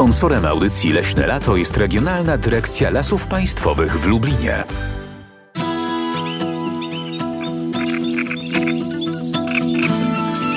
[0.00, 4.64] Sponsorem audycji Leśne Lato jest Regionalna Dyrekcja Lasów Państwowych w Lublinie.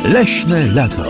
[0.05, 1.05] Leśne Lato.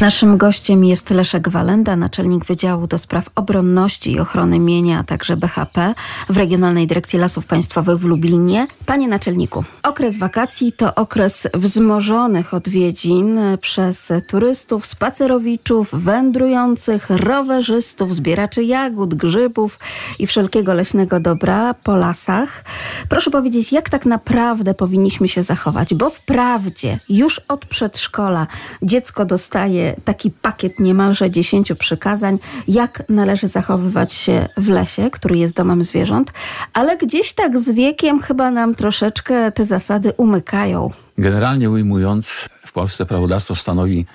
[0.00, 5.36] Naszym gościem jest Leszek Walenda, naczelnik Wydziału do Spraw Obronności i Ochrony Mienia, a także
[5.36, 5.94] BHP
[6.28, 8.66] w Regionalnej Dyrekcji Lasów Państwowych w Lublinie.
[8.86, 19.14] Panie naczelniku, okres wakacji to okres wzmożonych odwiedzin przez turystów, spacerowiczów, wędrujących, rowerzystów, zbieraczy jagód,
[19.14, 19.78] grzybów
[20.18, 22.64] i wszelkiego leśnego dobra po lasach.
[23.08, 28.46] Proszę powiedzieć, jak tak naprawdę powinniśmy się zachować, bo wprawdzie już od przedszkola
[28.82, 35.54] dziecko dostaje taki pakiet niemalże dziesięciu przykazań, jak należy zachowywać się w lesie, który jest
[35.54, 36.32] domem zwierząt,
[36.72, 40.90] ale gdzieś tak z wiekiem chyba nam troszeczkę te zasady umykają.
[41.18, 44.06] Generalnie ujmując, w Polsce prawodawstwo stanowi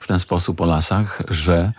[0.00, 1.72] w ten sposób o lasach, że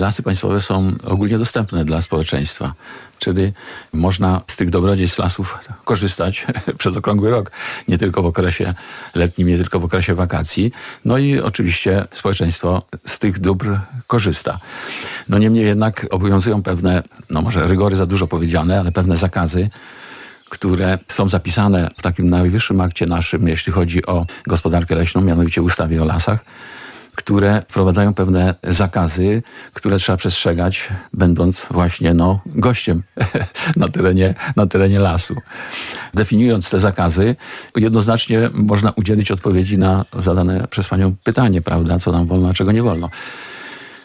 [0.00, 2.74] lasy państwowe są ogólnie dostępne dla społeczeństwa.
[3.18, 3.52] Czyli
[3.92, 6.46] można z tych dobrodziejstw lasów korzystać
[6.78, 7.50] przez okrągły rok,
[7.88, 8.74] nie tylko w okresie
[9.14, 10.72] letnim, nie tylko w okresie wakacji.
[11.04, 14.58] No i oczywiście społeczeństwo z tych dóbr korzysta.
[15.28, 19.70] No niemniej jednak obowiązują pewne, no może rygory za dużo powiedziane, ale pewne zakazy,
[20.48, 26.02] które są zapisane w takim najwyższym akcie naszym, jeśli chodzi o gospodarkę leśną, mianowicie ustawie
[26.02, 26.44] o lasach
[27.16, 29.42] które wprowadzają pewne zakazy,
[29.74, 33.02] które trzeba przestrzegać, będąc właśnie no, gościem
[33.76, 35.36] na terenie, na terenie lasu.
[36.14, 37.36] Definiując te zakazy,
[37.76, 42.72] jednoznacznie można udzielić odpowiedzi na zadane przez Panią pytanie, prawda, co nam wolno, a czego
[42.72, 43.10] nie wolno.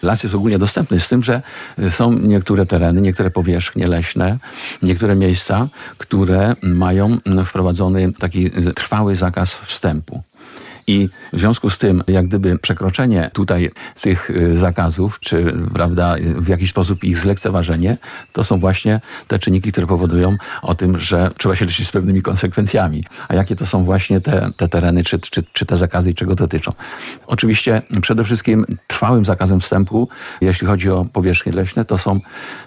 [0.02, 1.42] Las jest ogólnie dostępny, z tym, że
[1.90, 4.38] są niektóre tereny, niektóre powierzchnie leśne,
[4.82, 5.68] niektóre miejsca,
[5.98, 10.24] które mają wprowadzony taki trwały zakaz wstępu.
[10.88, 16.48] I w związku z tym, jak gdyby przekroczenie tutaj tych y, zakazów, czy prawda, w
[16.48, 17.98] jakiś sposób ich zlekceważenie,
[18.34, 22.22] to są właśnie te czynniki, które powodują o tym, że trzeba się liczyć z pewnymi
[22.22, 23.04] konsekwencjami.
[23.28, 26.36] A jakie to są właśnie te, te tereny, czy, czy, czy te zakazy i czego
[26.36, 26.74] dotyczą?
[27.28, 30.10] Oczywiście przede wszystkim trwałym zakazem wstępu,
[30.42, 32.20] jeśli chodzi o powierzchnie leśne, to są,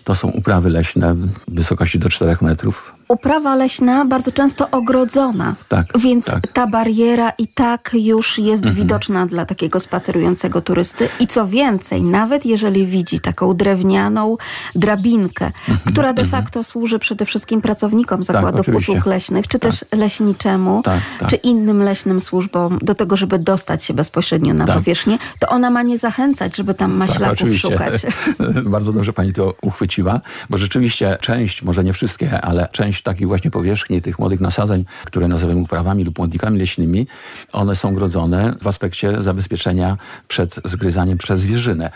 [0.04, 5.86] to są uprawy leśne w wysokości do 4 metrów uprawa leśna bardzo często ogrodzona, tak,
[5.98, 6.46] więc tak.
[6.46, 8.76] ta bariera i tak już jest mhm.
[8.76, 11.08] widoczna dla takiego spacerującego turysty.
[11.20, 14.36] I co więcej, nawet jeżeli widzi taką drewnianą
[14.74, 15.78] drabinkę, mhm.
[15.92, 16.42] która de mhm.
[16.42, 19.70] facto służy przede wszystkim pracownikom tak, zakładów tak, usług leśnych, czy tak.
[19.70, 21.28] też leśniczemu, tak, tak.
[21.28, 25.82] czy innym leśnym służbom do tego, żeby dostać się bezpośrednio na powierzchnię, to ona ma
[25.82, 28.02] nie zachęcać, żeby tam maślaków szukać.
[28.66, 30.20] bardzo dobrze pani to uchwyciła,
[30.50, 34.84] bo rzeczywiście część, może nie wszystkie, ale część część takich właśnie powierzchni, tych młodych nasadzeń,
[35.04, 37.06] które nazywamy uprawami lub młodnikami leśnymi,
[37.52, 39.96] one są grodzone w aspekcie zabezpieczenia
[40.28, 41.90] przed zgryzaniem przez zwierzynę.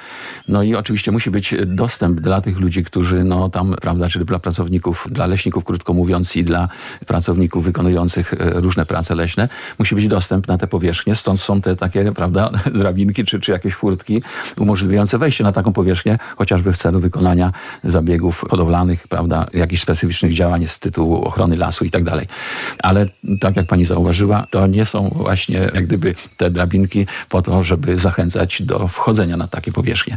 [0.49, 4.39] No i oczywiście musi być dostęp dla tych ludzi, którzy no tam, prawda, czyli dla
[4.39, 6.69] pracowników, dla leśników, krótko mówiąc, i dla
[7.07, 9.49] pracowników wykonujących e, różne prace leśne,
[9.79, 11.17] musi być dostęp na te powierzchnie.
[11.17, 14.23] Stąd są te takie, prawda, drabinki czy, czy jakieś furtki
[14.59, 17.53] umożliwiające wejście na taką powierzchnię, chociażby w celu wykonania
[17.85, 22.27] zabiegów hodowlanych, prawda, jakichś specyficznych działań z tytułu ochrony lasu i tak dalej.
[22.83, 23.07] Ale
[23.41, 27.99] tak jak pani zauważyła, to nie są właśnie jak gdyby te drabinki po to, żeby
[27.99, 30.17] zachęcać do wchodzenia na takie powierzchnie.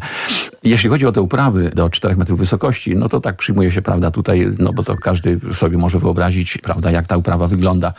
[0.64, 4.12] Jeśli chodzi o te uprawy do 4 metrów wysokości, no to tak przyjmuje się, prawda,
[4.12, 7.94] tutaj, no bo to każdy sobie może wyobrazić, prawda, jak ta uprawa wygląda.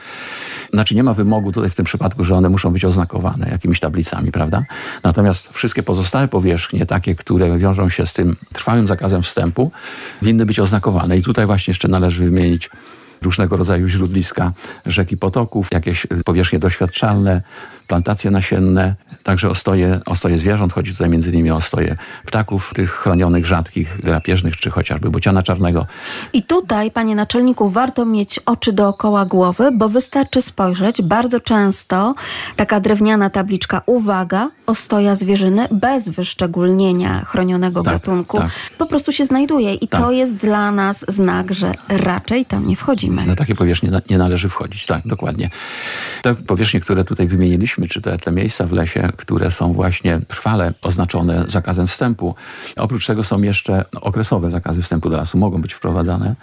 [0.72, 4.32] Znaczy nie ma wymogu tutaj w tym przypadku, że one muszą być oznakowane jakimiś tablicami,
[4.32, 4.62] prawda?
[5.02, 9.70] Natomiast wszystkie pozostałe powierzchnie, takie, które wiążą się z tym trwałym zakazem wstępu,
[10.22, 11.16] winny być oznakowane.
[11.18, 12.70] I tutaj właśnie jeszcze należy wymienić
[13.22, 14.52] różnego rodzaju źródliska
[14.86, 17.42] rzek i potoków, jakieś powierzchnie doświadczalne,
[17.86, 20.72] plantacje nasienne, także ostoje, ostoje zwierząt.
[20.72, 21.96] Chodzi tutaj między innymi o ostoje
[22.26, 25.86] ptaków, tych chronionych, rzadkich, drapieżnych, czy chociażby bociana czarnego.
[26.32, 31.02] I tutaj, panie naczelniku, warto mieć oczy dookoła głowy, bo wystarczy spojrzeć.
[31.02, 32.14] Bardzo często
[32.56, 38.50] taka drewniana tabliczka, uwaga, ostoja zwierzyny bez wyszczególnienia chronionego Tak, gatunku, tak.
[38.78, 39.74] po prostu się znajduje.
[39.74, 40.00] I Tak.
[40.00, 43.26] to jest dla nas znak, że raczej tam nie wchodzimy.
[43.26, 44.86] Na takie powierzchnie nie należy wchodzić.
[44.86, 45.50] Tak, dokładnie.
[46.22, 50.72] Te powierzchnie, które tutaj wymieniliśmy, czy te, te miejsca w lesie, które są właśnie trwale
[50.82, 52.34] oznaczone zakazem wstępu,
[52.76, 56.34] oprócz tego są jeszcze okresowe zakazy wstępu do lasu, mogą być wprowadzane.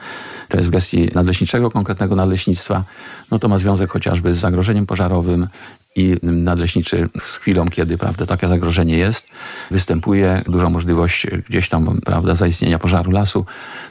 [0.50, 2.83] To jest w gestii nadleśniczego, konkretnego nadleśnictwa.
[3.31, 5.47] No to ma związek chociażby z zagrożeniem pożarowym
[5.95, 9.28] i nadleśniczy z chwilą, kiedy prawda, takie zagrożenie jest,
[9.72, 13.45] występuje duża możliwość gdzieś tam prawda, zaistnienia pożaru lasu,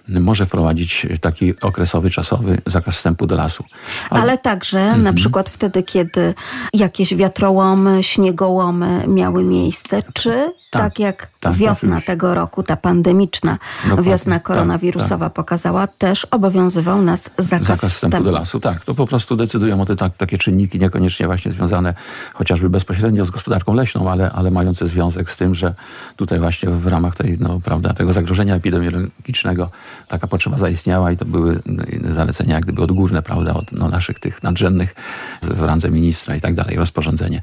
[0.09, 3.65] może wprowadzić taki okresowy, czasowy zakaz wstępu do lasu.
[4.11, 5.03] Ale także Mhm.
[5.03, 6.35] na przykład wtedy, kiedy
[6.75, 12.07] jakieś wiatrołomy, śniegołomy miały miejsce, czy tak, Tak, jak tak, wiosna oczywiście.
[12.07, 18.25] tego roku, ta pandemiczna Dokładnie, wiosna tak, koronawirusowa pokazała, też obowiązywał nas zakaz, zakaz wstępu
[18.25, 18.61] do lasu.
[18.61, 21.95] Tak, to po prostu decydują o te tak, takie czynniki, niekoniecznie właśnie związane
[22.35, 25.75] chociażby bezpośrednio z gospodarką leśną, ale, ale mające związek z tym, że
[26.17, 29.71] tutaj właśnie w ramach tej, no, prawda, tego zagrożenia epidemiologicznego
[30.09, 31.61] taka potrzeba zaistniała i to były
[32.05, 34.95] y, zalecenia jak gdyby odgórne, prawda, od no, naszych tych nadrzędnych
[35.43, 37.43] w randze ministra i tak dalej, rozporządzenie.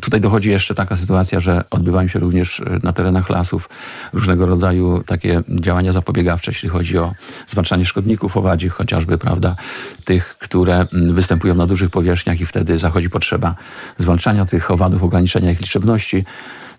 [0.00, 3.68] Tutaj dochodzi jeszcze taka sytuacja, że odbywają się również y, na terenach lasów
[4.12, 7.14] różnego rodzaju takie działania zapobiegawcze, jeśli chodzi o
[7.46, 9.56] zwalczanie szkodników owadzich, chociażby, prawda,
[10.04, 13.54] tych, które występują na dużych powierzchniach i wtedy zachodzi potrzeba
[13.98, 16.24] zwalczania tych owadów, ograniczenia ich liczebności.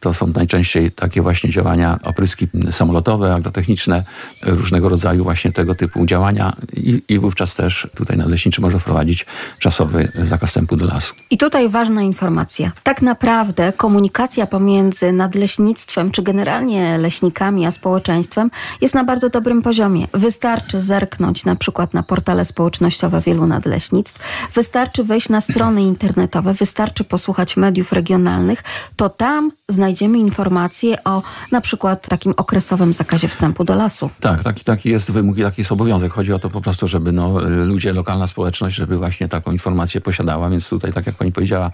[0.04, 4.04] To są najczęściej takie właśnie działania, opryski samolotowe, agrotechniczne,
[4.42, 9.26] różnego rodzaju właśnie tego typu działania i, i wówczas też tutaj nadleśniczy może wprowadzić
[9.60, 11.14] czasowy zakaz wstępu do lasu.
[11.30, 12.72] I tutaj ważna informacja.
[12.84, 18.52] Tak naprawdę komunikacja pomiędzy nadleśnictwem, czy generalnie leśnikami, a społeczeństwem
[18.82, 20.08] jest na bardzo dobrym poziomie.
[20.14, 24.20] Wystarczy zerknąć na przykład na portale społecznościowe wielu nadleśnictw,
[24.54, 28.64] wystarczy wejść na strony internetowe, wystarczy posłuchać mediów regionalnych,
[28.96, 34.10] to tam znajdziemy informacje o na przykład takim okresowym zakazie wstępu do lasu.
[34.20, 36.14] Tak, taki, taki jest wymóg i taki jest obowiązek.
[36.14, 40.02] Chodzi o to po prostu, żeby no, y, ludzie, lokalna społeczność, żeby właśnie taką informację
[40.02, 41.72] posiadała, więc tutaj, tak jak pani powiedziała,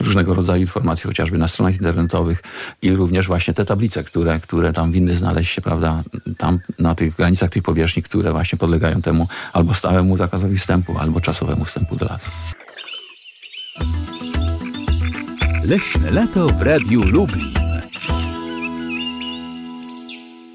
[0.00, 2.42] różnego rodzaju informacje, chociażby na stronach internetowych
[2.82, 6.02] i również właśnie te tablice, które, które tam winny znaleźć się, prawda,
[6.38, 11.20] tam na tych granicach tej powierzchni, które właśnie podlegają temu albo stałemu zakazowi wstępu, albo
[11.20, 12.30] czasowemu wstępu do lasu.
[15.64, 17.61] Leśne lato w Radiu Lublin.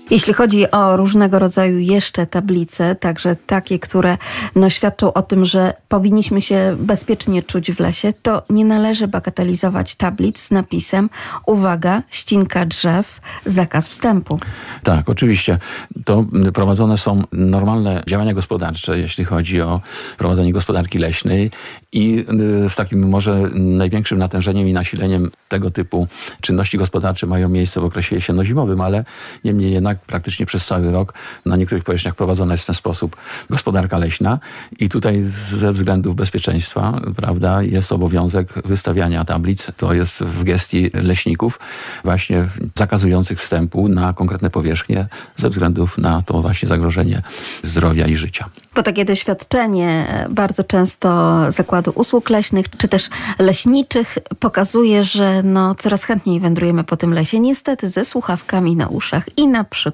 [0.09, 4.18] Jeśli chodzi o różnego rodzaju jeszcze tablice, także takie, które
[4.56, 9.95] no, świadczą o tym, że powinniśmy się bezpiecznie czuć w lesie, to nie należy bagatelizować
[9.95, 11.09] tablic z napisem
[11.45, 14.39] uwaga, ścinka drzew, zakaz wstępu.
[14.83, 15.59] Tak, oczywiście.
[16.06, 19.81] To prowadzone są normalne działania gospodarcze, jeśli chodzi o
[20.18, 21.51] prowadzenie gospodarki leśnej
[21.92, 22.25] i
[22.65, 26.07] y, z takim może największym natężeniem i nasileniem tego typu
[26.42, 29.06] czynności gospodarcze mają miejsce w okresie jesienno-zimowym, ale
[29.44, 31.13] niemniej jednak praktycznie przez cały rok
[31.45, 33.15] na niektórych powierzchniach prowadzona jest w ten sposób
[33.49, 34.39] gospodarka leśna.
[34.79, 41.59] I tutaj ze względów bezpieczeństwa, prawda, jest obowiązek wystawiania tablic, to jest w gestii leśników,
[42.03, 42.45] właśnie
[42.75, 45.07] zakazujących wstępu na konkretne powierzchnie
[45.38, 47.21] ze względów na to właśnie zagrożenie
[47.63, 48.49] zdrowia i życia.
[48.75, 53.09] Bo takie doświadczenie bardzo często Zakładu Usług Leśnych, czy też
[53.39, 59.37] leśniczych pokazuje, że no, coraz chętniej wędrujemy po tym lesie, niestety ze słuchawkami na uszach
[59.37, 59.86] i na przykład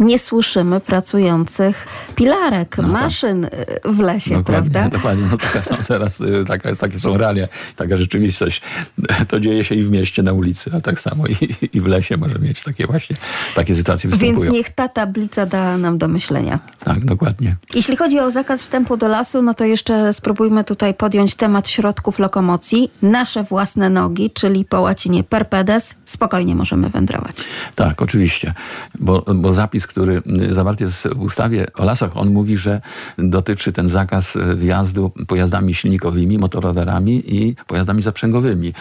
[0.00, 2.86] nie słyszymy pracujących pilarek, tak.
[2.86, 3.50] maszyn e,
[3.84, 4.88] w lesie, prawda?
[4.98, 8.62] Dokładnie, no taka są teraz, y, taka jest, takie są realia, taka rzeczywistość.
[9.28, 11.36] To dzieje się i w mieście, na ulicy, a tak samo i,
[11.72, 13.16] i w lesie może mieć takie właśnie,
[13.54, 14.52] takie sytuacje Więc występują.
[14.52, 16.58] niech ta tablica da nam do myślenia.
[16.84, 17.56] Tak, dokładnie.
[17.74, 22.18] Jeśli chodzi o zakaz wstępu do lasu, no to jeszcze spróbujmy tutaj podjąć temat środków
[22.18, 22.90] lokomocji.
[23.02, 27.36] Nasze własne nogi, czyli po łacinie per pedes, spokojnie możemy wędrować.
[27.74, 28.54] Tak, oczywiście,
[29.00, 32.80] bo, bo zapis, który y, zawarty jest w ustawie o lasach, on mówi, że
[33.18, 38.72] dotyczy ten zakaz y, wjazdu pojazdami silnikowymi, motorowerami i pojazdami zaprzęgowymi.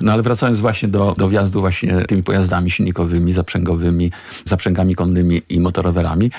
[0.00, 4.12] No ale wracając właśnie do, do wjazdu właśnie tymi pojazdami silnikowymi, zaprzęgowymi,
[4.44, 6.30] zaprzęgami konnymi i motorowerami,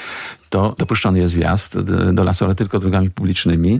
[0.50, 3.80] to dopuszczony jest wjazd do, do lasu, ale tylko drogami publicznymi,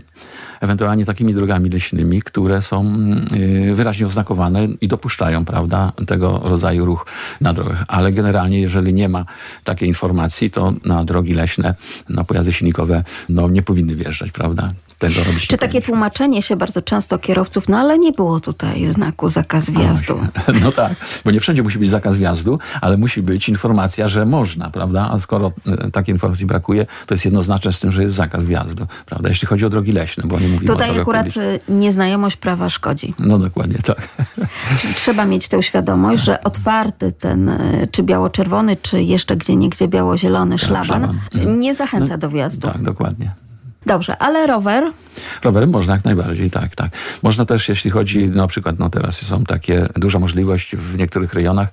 [0.60, 2.94] ewentualnie takimi drogami leśnymi, które są
[3.34, 7.06] y, wyraźnie oznakowane i dopuszczają, prawda, tego rodzaju ruch
[7.40, 7.84] na drogach.
[7.88, 9.24] Ale generalnie, jeżeli nie ma
[9.64, 11.74] takiej informacji, to na drogi leśne,
[12.08, 14.72] na pojazdy silnikowe, no nie powinny wjeżdżać, prawda.
[14.98, 15.14] Tego
[15.48, 20.18] Czy takie tłumaczenie się bardzo często kierowców, no ale nie było tutaj znaku zakaz wjazdu.
[20.62, 20.92] No tak,
[21.24, 25.08] bo nie wszędzie musi być zakaz wjazdu, ale musi być informacja, że można, prawda?
[25.12, 28.86] A skoro e, takiej informacji brakuje, to jest jednoznaczne z tym, że jest zakaz wjazdu,
[29.06, 29.28] prawda?
[29.28, 31.62] Jeśli chodzi o drogi leśne, bo nie mówimy Tutaj o akurat publicznych.
[31.68, 33.14] nieznajomość prawa szkodzi.
[33.18, 34.08] No dokładnie, tak.
[34.94, 40.58] Trzeba mieć tę świadomość, że otwarty ten, y, czy biało-czerwony, czy jeszcze gdzie niegdzie biało-zielony
[40.58, 41.18] szlaban, szlaban.
[41.34, 41.60] Mhm.
[41.60, 42.68] nie zachęca do wjazdu.
[42.68, 43.47] Tak, dokładnie.
[43.88, 44.92] Dobrze, ale rower,
[45.44, 46.90] Rowerem można jak najbardziej, tak, tak.
[47.22, 51.34] Można też, jeśli chodzi, no, na przykład, no teraz są takie, duża możliwość w niektórych
[51.34, 51.68] rejonach,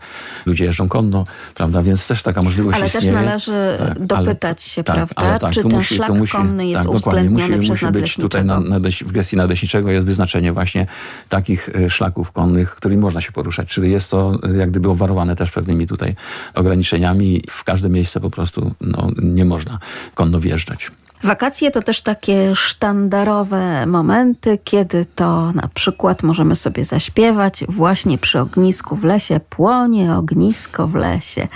[0.46, 3.26] ludzie jeżdżą konno, prawda, więc też taka możliwość ale też istnieje.
[3.26, 6.84] należy Tak, dopytać się, tak, prawda, ale tak, czy ten musi- szlak musi- konny jest
[6.84, 10.88] tak, uwzględniony musi, przez musi być tutaj na, na, w gestii nadleśniczego jest wyznaczenie właśnie
[11.30, 15.36] takich e, szlaków konnych, którymi można się poruszać, czyli jest to e, jak gdyby obwarowane
[15.36, 16.16] też pewnymi tutaj
[16.54, 17.44] ograniczeniami.
[17.50, 19.80] W każde miejsce po prostu no, nie można
[20.16, 20.92] konno wjeżdżać.
[21.24, 28.40] Wakacje to też takie sztandarowe momenty, kiedy to na przykład możemy sobie zaśpiewać właśnie przy
[28.40, 29.40] ognisku w lesie.
[29.50, 31.48] Płonie ognisko w lesie.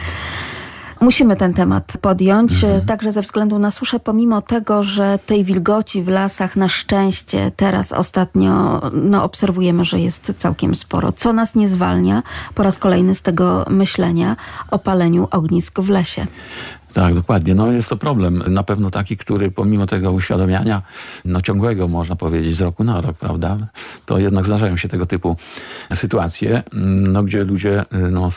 [1.01, 2.85] Musimy ten temat podjąć, Mhm.
[2.85, 7.91] także ze względu na suszę, pomimo tego, że tej wilgoci w lasach na szczęście teraz
[7.91, 12.23] ostatnio no, obserwujemy, że jest całkiem sporo, co nas nie zwalnia
[12.55, 14.35] po raz kolejny z tego myślenia
[14.71, 16.27] o paleniu ognisk w lesie.
[16.93, 17.55] Tak, dokładnie.
[17.55, 18.43] No jest to problem.
[18.47, 20.81] Na pewno taki, który pomimo tego uświadamiania,
[21.25, 23.57] no ciągłego można powiedzieć, z roku na rok, prawda,
[24.05, 25.37] to jednak zdarzają się tego typu
[25.93, 28.29] sytuacje, no gdzie ludzie, no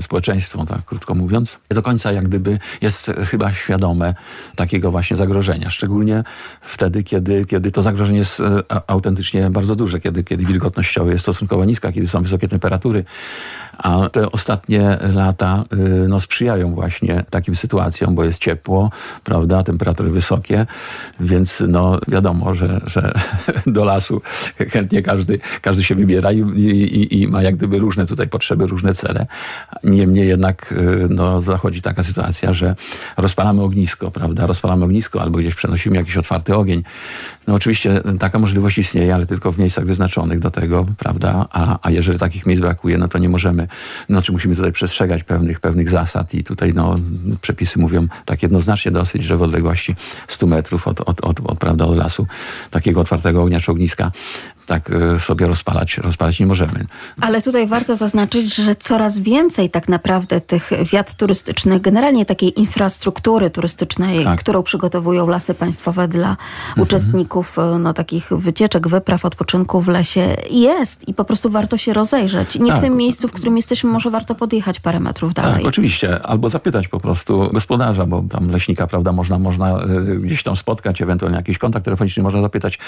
[0.00, 4.14] społeczeństwo, tak krótko mówiąc, do końca jak gdyby jest chyba świadome
[4.56, 5.70] takiego właśnie zagrożenia.
[5.70, 6.24] Szczególnie
[6.60, 11.64] wtedy, kiedy, kiedy to zagrożenie jest e, autentycznie bardzo duże, kiedy, kiedy wilgotnościowo jest stosunkowo
[11.64, 13.04] niska, kiedy są wysokie temperatury.
[13.78, 18.90] A te ostatnie lata y, no, sprzyjają właśnie takim sytuacjom, bo jest ciepło,
[19.24, 20.66] prawda, temperatury wysokie,
[21.20, 23.12] więc no, wiadomo, że, że
[23.66, 24.22] do lasu
[24.72, 28.94] chętnie każdy, każdy się wybiera i, i, i ma jak gdyby różne tutaj potrzeby, różne
[28.94, 29.26] cele.
[29.84, 32.76] Niemniej jednak y, no, zachodzi taka sytuacja, że
[33.16, 36.82] rozpalamy ognisko, prawda, rozpalamy ognisko albo gdzieś przenosimy jakiś otwarty ogień.
[37.46, 41.90] No oczywiście taka możliwość istnieje, ale tylko w miejscach wyznaczonych do tego, prawda, a, a
[41.90, 43.68] jeżeli takich miejsc brakuje, no to nie możemy,
[44.08, 46.96] znaczy musimy tutaj przestrzegać pewnych, pewnych zasad i tutaj no,
[47.40, 47.85] przepisy mówią
[48.24, 49.96] tak jednoznacznie dosyć, że w odległości
[50.28, 52.26] 100 metrów od, od, od, od, prawda, od lasu
[52.70, 54.12] takiego otwartego ognia czy ogniska
[54.66, 56.84] tak y, sobie rozpalać, rozpalać nie możemy.
[57.20, 63.50] Ale tutaj warto zaznaczyć, że coraz więcej tak naprawdę tych wiat turystycznych, generalnie takiej infrastruktury
[63.50, 64.40] turystycznej, Tak.
[64.40, 66.36] którą przygotowują lasy państwowe dla
[66.76, 71.92] uczestników e, no, takich wycieczek, wypraw, odpoczynku w lesie jest i po prostu warto się
[71.92, 72.58] rozejrzeć.
[72.58, 72.80] Nie w Tak.
[72.80, 75.54] tym miejscu, w którym jesteśmy, może warto podjechać parę metrów dalej.
[75.54, 76.22] Tak, oczywiście.
[76.22, 81.02] Albo zapytać po prostu gospodarza, bo tam leśnika, prawda, można, można y, gdzieś tam spotkać,
[81.02, 82.78] ewentualnie jakiś kontakt telefoniczny można zapytać,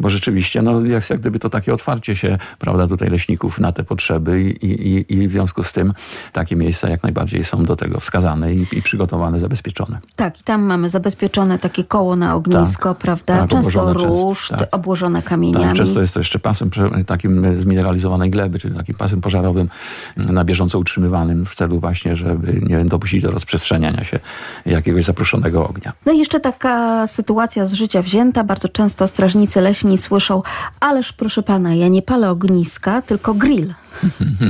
[0.00, 4.42] bo rzeczywiście, no jak gdyby to takie otwarcie się, prawda, tutaj leśników na te potrzeby
[4.42, 5.92] i, i, i w związku z tym
[6.32, 9.98] takie miejsca jak najbardziej są do tego wskazane i, i przygotowane, zabezpieczone.
[10.16, 13.38] Tak, i tam mamy zabezpieczone takie koło na ognisko, prawda?
[13.38, 14.68] tak, często ruszt, tak.
[14.72, 15.64] obłożone kamieniami.
[15.64, 16.70] Tak, często jest to jeszcze pasem
[17.06, 19.68] takim zmineralizowanej gleby, czyli takim pasem pożarowym
[20.16, 24.20] mm, na bieżąco utrzymywanym w celu właśnie, żeby nie dopuścić do rozprzestrzeniania się
[24.66, 25.92] jakiegoś zaproszonego ognia.
[26.06, 28.44] No i jeszcze taka sytuacja z życia wzięta.
[28.44, 30.42] Bardzo często strażnicy leśni słyszą,
[30.80, 33.74] ależ proszę pana, ja nie palę ogniska, tylko grill.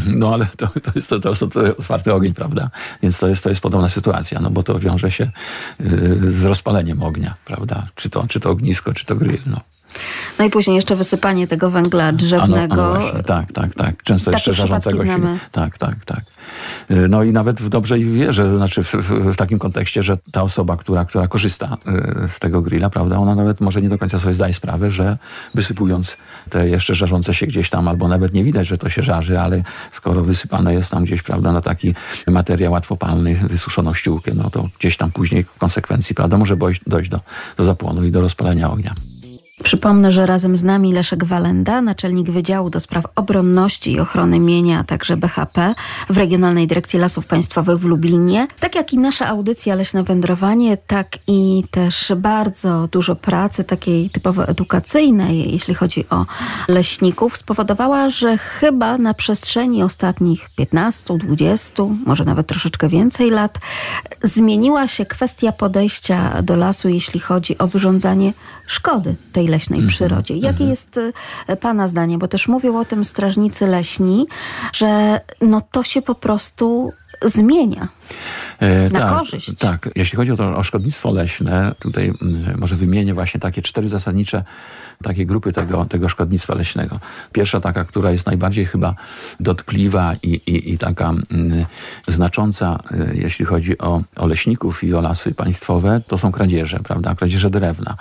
[0.07, 2.71] No ale to, to, jest, to, to jest otwarty ogień, prawda?
[3.03, 5.31] Więc to jest, to jest podobna sytuacja, no bo to wiąże się
[5.81, 7.87] y, z rozpaleniem ognia, prawda?
[7.95, 9.61] Czy to, czy to ognisko, czy to grill, no.
[10.39, 12.85] No i później jeszcze wysypanie tego węgla Ano, drzewnego.
[12.87, 14.03] ano właśnie, tak, tak, tak.
[14.03, 15.39] Często Takie jeszcze żarzącego się.
[15.53, 16.21] Tak, tak, tak.
[16.91, 20.77] Y, No i nawet w dobrej wierze, znaczy w, w, takim kontekście, że ta osoba,
[20.77, 21.77] która, która korzysta
[22.25, 25.19] y, z tego grilla, prawda, ona nawet może nie do końca sobie zdaje sprawę, że
[25.55, 26.17] wysypując
[26.51, 29.63] te jeszcze żarzące się gdzieś tam, albo nawet nie widać, że to się żarzy, ale
[29.93, 31.95] skoro wysypane jest tam gdzieś, prawda, na taki
[32.27, 37.11] materiał łatwopalny, wysuszoną ściółkę, no to gdzieś tam później w konsekwencji, prawda, może dojść, dojść
[37.11, 37.21] do,
[37.57, 38.95] do zapłonu i do rozpalenia ognia.
[39.65, 44.79] Przypomnę, że razem z nami Leszek Walenda, naczelnik Wydziału do Spraw Obronności i Ochrony Mienia,
[44.79, 45.75] a także BHP
[46.11, 48.47] w Regionalnej Dyrekcji Lasów Państwowych w Lublinie.
[48.61, 54.49] Tak jak i nasza audycja Leśne Wędrowanie, tak i też bardzo dużo pracy takiej typowo
[54.49, 56.27] edukacyjnej, jeśli chodzi o
[56.69, 63.59] leśników, spowodowała, że chyba na przestrzeni ostatnich 15, 20, może nawet troszeczkę więcej lat,
[64.23, 68.33] zmieniła się kwestia podejścia do lasu, jeśli chodzi o wyrządzanie
[68.67, 70.37] szkody tej leśnej przyrodzie.
[70.37, 71.01] Jakie jest
[71.47, 72.19] e, Pana zdanie?
[72.19, 74.27] Bo też mówią o tym strażnicy leśni,
[74.73, 77.89] że no to się po prostu zmienia.
[78.61, 79.51] E, Na tak, korzyść.
[79.59, 82.13] Tak, jeśli chodzi o to o szkodnictwo leśne, tutaj
[82.59, 84.45] może wymienię właśnie takie cztery zasadnicze
[85.03, 87.01] takie grupy tego, tego szkodnictwa leśnego.
[87.33, 88.95] Pierwsza taka, która jest najbardziej chyba
[89.41, 91.65] dotkliwa i, i, i taka mm,
[92.09, 97.15] znacząca, y, jeśli chodzi o, o leśników i o lasy państwowe, to są kradzieże, prawda?
[97.15, 97.97] Kradzieże drewna.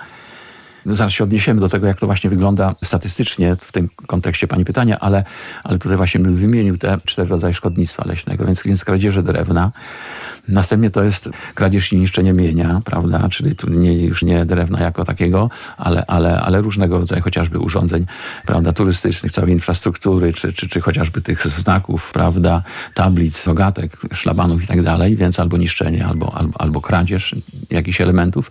[0.88, 4.98] Zaraz się odniesiemy do tego, jak to właśnie wygląda statystycznie w tym kontekście Pani pytania,
[4.98, 5.24] ale,
[5.64, 9.72] ale tutaj właśnie bym wymienił te cztery rodzaje szkodnictwa leśnego, więc, więc kradzieże drewna.
[10.48, 15.04] Następnie to jest kradzież i niszczenie mienia, prawda, czyli tu nie, już nie drewna jako
[15.04, 18.06] takiego, ale, ale, ale różnego rodzaju chociażby urządzeń,
[18.46, 22.62] prawda, turystycznych, całej infrastruktury, czy, czy, czy chociażby tych znaków, prawda,
[22.94, 27.34] tablic, rogatek, szlabanów i tak dalej, więc albo niszczenie, albo, albo, albo kradzież
[27.70, 28.50] jakichś elementów.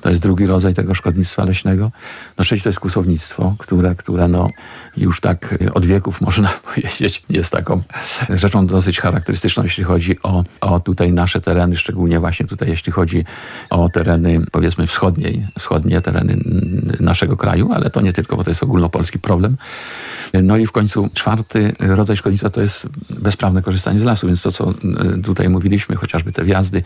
[0.00, 1.90] To jest drugi rodzaj tego szkodnictwa leśnego.
[2.38, 4.48] No trzeci to jest kłusownictwo, które, które no
[4.96, 7.82] już tak od wieków można powiedzieć jest taką
[8.28, 13.24] rzeczą dosyć charakterystyczną, jeśli chodzi o, o tutaj nasze tereny, szczególnie właśnie tutaj jeśli chodzi
[13.70, 16.36] o tereny powiedzmy wschodniej, wschodnie tereny
[17.00, 19.56] naszego kraju, ale to nie tylko, bo to jest ogólnopolski problem.
[20.42, 22.86] No i w końcu czwarty rodzaj szkodnictwa to jest
[23.20, 24.74] bezprawne korzystanie z lasu, więc to, co
[25.24, 26.82] tutaj mówiliśmy, chociażby te wjazdy,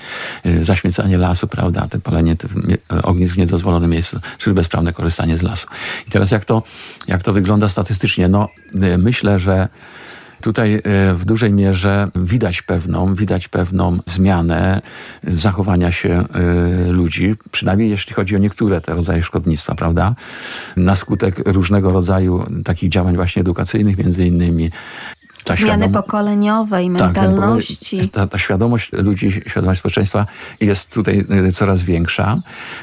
[0.62, 2.49] zaśmiecanie lasu, prawda, te palenie te
[3.05, 5.67] ognisk w niedozwolonym miejscu, czyli bezprawne korzystanie z lasu.
[6.09, 6.63] I teraz jak to,
[7.09, 8.29] jak to wygląda statystycznie?
[8.29, 8.49] No,
[8.99, 9.69] myślę, że
[10.45, 10.81] Tutaj
[11.15, 14.83] w dużej mierze widać pewną, widać pewną zmianę
[15.23, 16.25] zachowania się
[16.89, 20.15] ludzi, przynajmniej jeśli chodzi o niektóre te rodzaje szkodnictwa, prawda?
[20.77, 24.71] Na skutek różnego rodzaju takich działań właśnie edukacyjnych, między innymi
[25.45, 27.99] ta Zmiany pokoleniowe i mentalności.
[27.99, 30.27] Tak, ta, ta, świadomość ludzi, świadomość społeczeństwa
[30.61, 32.41] jest tutaj y, coraz większa.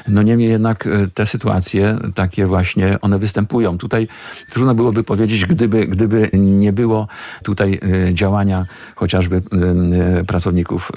[0.08, 3.78] No niemniej jednak y, te sytuacje takie właśnie, one występują.
[3.78, 4.08] Tutaj
[4.50, 7.08] trudno byłoby powiedzieć, gdyby, gdyby nie było
[7.42, 7.78] tutaj
[8.08, 9.42] y, działania chociażby
[10.26, 10.92] pracowników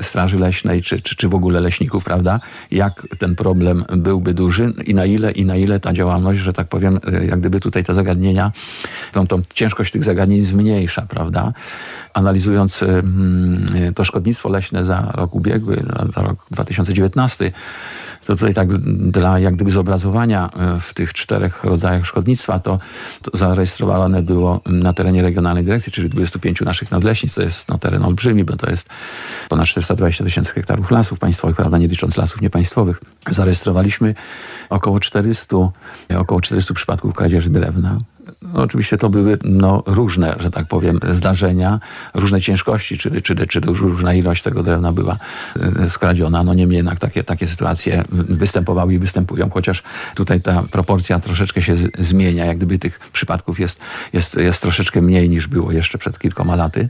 [0.00, 2.40] Straży Leśnej, czy, czy, czy w ogóle leśników, prawda?
[2.70, 6.68] Jak ten problem byłby duży i na ile, i na ile ta działalność, że tak
[6.68, 6.98] powiem,
[7.28, 8.52] jak gdyby tutaj te zagadnienia,
[9.12, 11.52] tą, tą ciężkość tych zagadnień zmniejsza prawda?
[12.14, 12.84] Analizując
[13.94, 15.84] to szkodnictwo leśne za rok ubiegły,
[16.16, 17.52] za rok 2019,
[18.28, 18.78] to tutaj tak
[19.10, 22.78] dla jak gdyby zobrazowania e, w tych czterech rodzajach szkodnictwa, to,
[23.22, 28.04] to zarejestrowane było na terenie regionalnej dyrekcji, czyli 25 naszych nadleśnic, to jest no, teren
[28.04, 28.88] olbrzymi, bo to jest
[29.48, 33.00] ponad 420 tysięcy hektarów lasów państwowych, prawda, nie licząc lasów niepaństwowych.
[33.30, 34.14] Zarejestrowaliśmy
[34.68, 35.56] około 400,
[36.18, 37.98] około 400 przypadków kradzieży drewna.
[38.42, 41.80] No, oczywiście to były no, różne, że tak powiem, zdarzenia,
[42.14, 45.18] różne ciężkości, czyli, czyli, czyli różna ilość tego drewna była
[45.84, 46.42] e, skradziona.
[46.42, 49.82] No niemniej jednak takie, takie sytuacje występowały i występują, chociaż
[50.14, 52.44] tutaj ta proporcja troszeczkę się zmienia.
[52.44, 53.80] Jak gdyby tych przypadków jest,
[54.12, 56.88] jest, jest troszeczkę mniej niż było jeszcze przed kilkoma laty.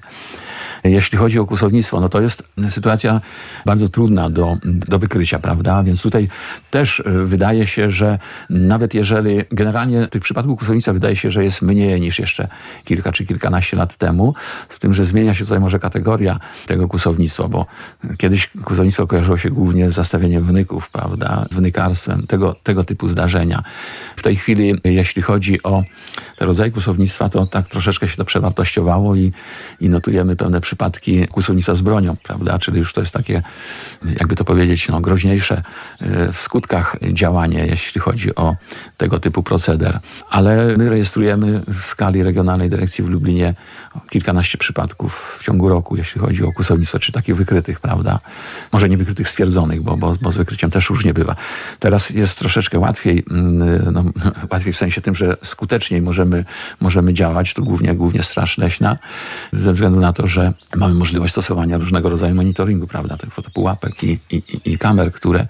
[0.85, 3.21] Jeśli chodzi o kłusownictwo, no to jest sytuacja
[3.67, 5.83] bardzo trudna do, do wykrycia, prawda?
[5.83, 6.29] Więc tutaj
[6.71, 8.19] też e, wydaje się, że
[8.51, 12.49] nawet jeżeli generalnie tych przypadków kłusownictwa wydaje się, że jest mniej niż jeszcze
[12.85, 14.35] kilka czy kilkanaście lat temu,
[14.69, 17.67] z tym, że zmienia się tutaj może kategoria tego kłusownictwa, bo
[18.19, 21.18] kiedyś kłusownictwo kojarzyło się głównie z zastawieniem wnyków, prawda?
[21.51, 23.63] Wnykarstwem, tego, tego typu zdarzenia.
[24.17, 25.85] W tej chwili, jeśli chodzi o
[26.37, 29.33] te rodzaje kłusownictwa, to tak troszeczkę się to przewartościowało i,
[29.81, 32.59] i notujemy pewne przypadki kłusownictwa z bronią, prawda?
[32.59, 33.43] Czyli już to jest takie,
[34.21, 35.63] jakby to powiedzieć, no, groźniejsze
[36.01, 38.57] e, w skutkach działanie, jeśli chodzi o
[38.97, 39.99] tego typu proceder.
[40.31, 43.55] Ale my rejestrujemy w skali regionalnej dyrekcji w Lublinie
[44.11, 48.21] kilkanaście przypadków w ciągu roku, jeśli chodzi o kłusownictwo, czy takich wykrytych, prawda?
[48.73, 51.37] Może nie wykrytych stwierdzonych, bo, bo, bo z wykryciem też różnie bywa.
[51.79, 54.05] Teraz jest troszeczkę łatwiej, mm, no,
[54.53, 56.45] łatwiej w sensie tym, że skuteczniej możemy,
[56.81, 58.97] możemy działać, to głównie, głównie Straż Leśna,
[59.53, 64.19] ze względu na to, że mamy możliwość stosowania różnego rodzaju monitoringu, prawda, tych fotopułapek i,
[64.31, 65.47] i, i kamer, które,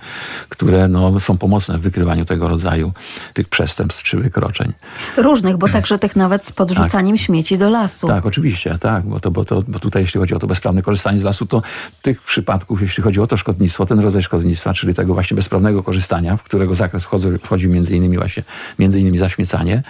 [0.49, 2.93] które no, są pomocne w wykrywaniu tego rodzaju
[3.35, 4.73] tych przestępstw czy wykroczeń.
[5.17, 7.25] Różnych, bo także tych nawet z podrzucaniem tak.
[7.25, 8.07] śmieci do lasu.
[8.07, 8.38] Tak, oczywiście,
[8.81, 11.47] tak, bo, to, bo, to, bo tutaj jeśli chodzi o to bezprawne korzystanie z lasu,
[11.47, 11.63] to
[12.03, 16.37] tych przypadków, jeśli chodzi o to szkodnictwo, ten rodzaj szkodnictwa, czyli tego właśnie bezprawnego korzystania,
[16.37, 18.43] w którego zakres wchodzi, wchodzi między innymi właśnie,
[18.79, 19.83] między innymi zaśmiecanie,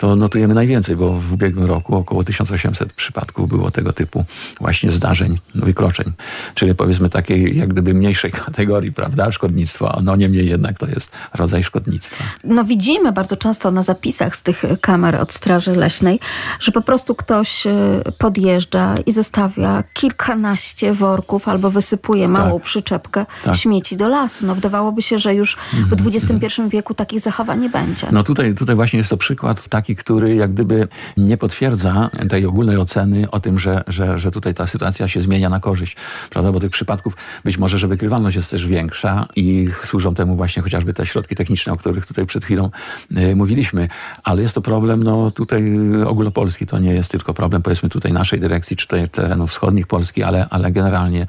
[0.00, 4.24] to notujemy najwięcej, bo w ubiegłym roku około 1800 przypadków było tego typu
[4.60, 6.12] właśnie zdarzeń, wykroczeń.
[6.54, 10.00] Czyli powiedzmy takiej jak gdyby mniejszej kategorii, prawda, szkodnictwa.
[10.02, 12.24] No niemniej jednak to jest rodzaj szkodnictwa.
[12.44, 16.20] No widzimy bardzo często na zapisach z tych kamer od Straży Leśnej,
[16.60, 17.70] że po prostu ktoś y,
[18.18, 22.62] podjeżdża i zostawia kilkanaście worków albo wysypuje małą tak.
[22.62, 23.56] przyczepkę tak.
[23.56, 24.46] śmieci do lasu.
[24.46, 25.56] No wydawałoby się, że już
[25.90, 26.68] w XXI mhm.
[26.68, 28.06] wieku takich zachowań nie będzie.
[28.12, 32.46] No tutaj, tutaj właśnie jest to przykład taki, taki, który jak gdyby nie potwierdza tej
[32.46, 35.96] ogólnej oceny o tym, że, że, że tutaj ta sytuacja się zmienia na korzyść,
[36.30, 36.52] prawda?
[36.52, 40.94] Bo tych przypadków być może, że wykrywalność jest też większa i służą temu właśnie chociażby
[40.94, 42.70] te środki techniczne, o których tutaj przed chwilą
[43.16, 43.88] y, mówiliśmy,
[44.24, 45.62] ale jest to problem no tutaj
[46.06, 50.22] ogólnopolski, to nie jest tylko problem powiedzmy tutaj naszej dyrekcji, czy tutaj terenów wschodnich Polski,
[50.22, 51.26] ale, ale generalnie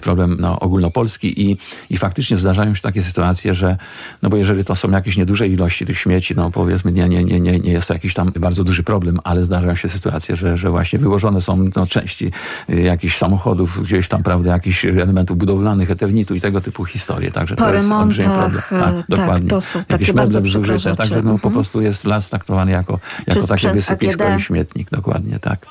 [0.00, 1.50] problem no, ogólnopolski.
[1.50, 1.58] I,
[1.90, 3.76] i faktycznie zdarzają się takie sytuacje, że
[4.22, 7.40] no bo jeżeli to są jakieś nieduże ilości tych śmieci, no powiedzmy nie, nie, nie,
[7.40, 10.70] nie, nie jest to jakiś tam bardzo duży problem, ale zdarzają się sytuacje, że, że
[10.70, 12.30] właśnie wyłożone są no, części
[12.70, 17.30] y, jakichś samochodów, gdzieś tam, prawda, jakichś elementów budowlanych, eternitu i tego typu historie.
[17.30, 18.50] Także po to jest olbrzymi problem.
[18.70, 19.50] remontach, tak, dokładnie.
[19.50, 21.52] to są takie Jakieś bardzo meble także no, po Mhm.
[21.54, 24.40] prostu jest las traktowany jako, jako takie wysypisko AGD.
[24.40, 24.90] i śmietnik.
[24.90, 25.66] Dokładnie tak.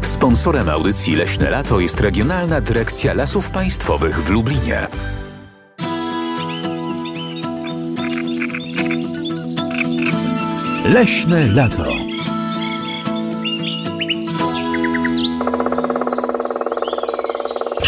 [0.00, 4.86] Sponsorem audycji Leśne Lato jest Regionalna Dyrekcja Lasów Państwowych w Lublinie.
[10.94, 11.95] Leśne Lato.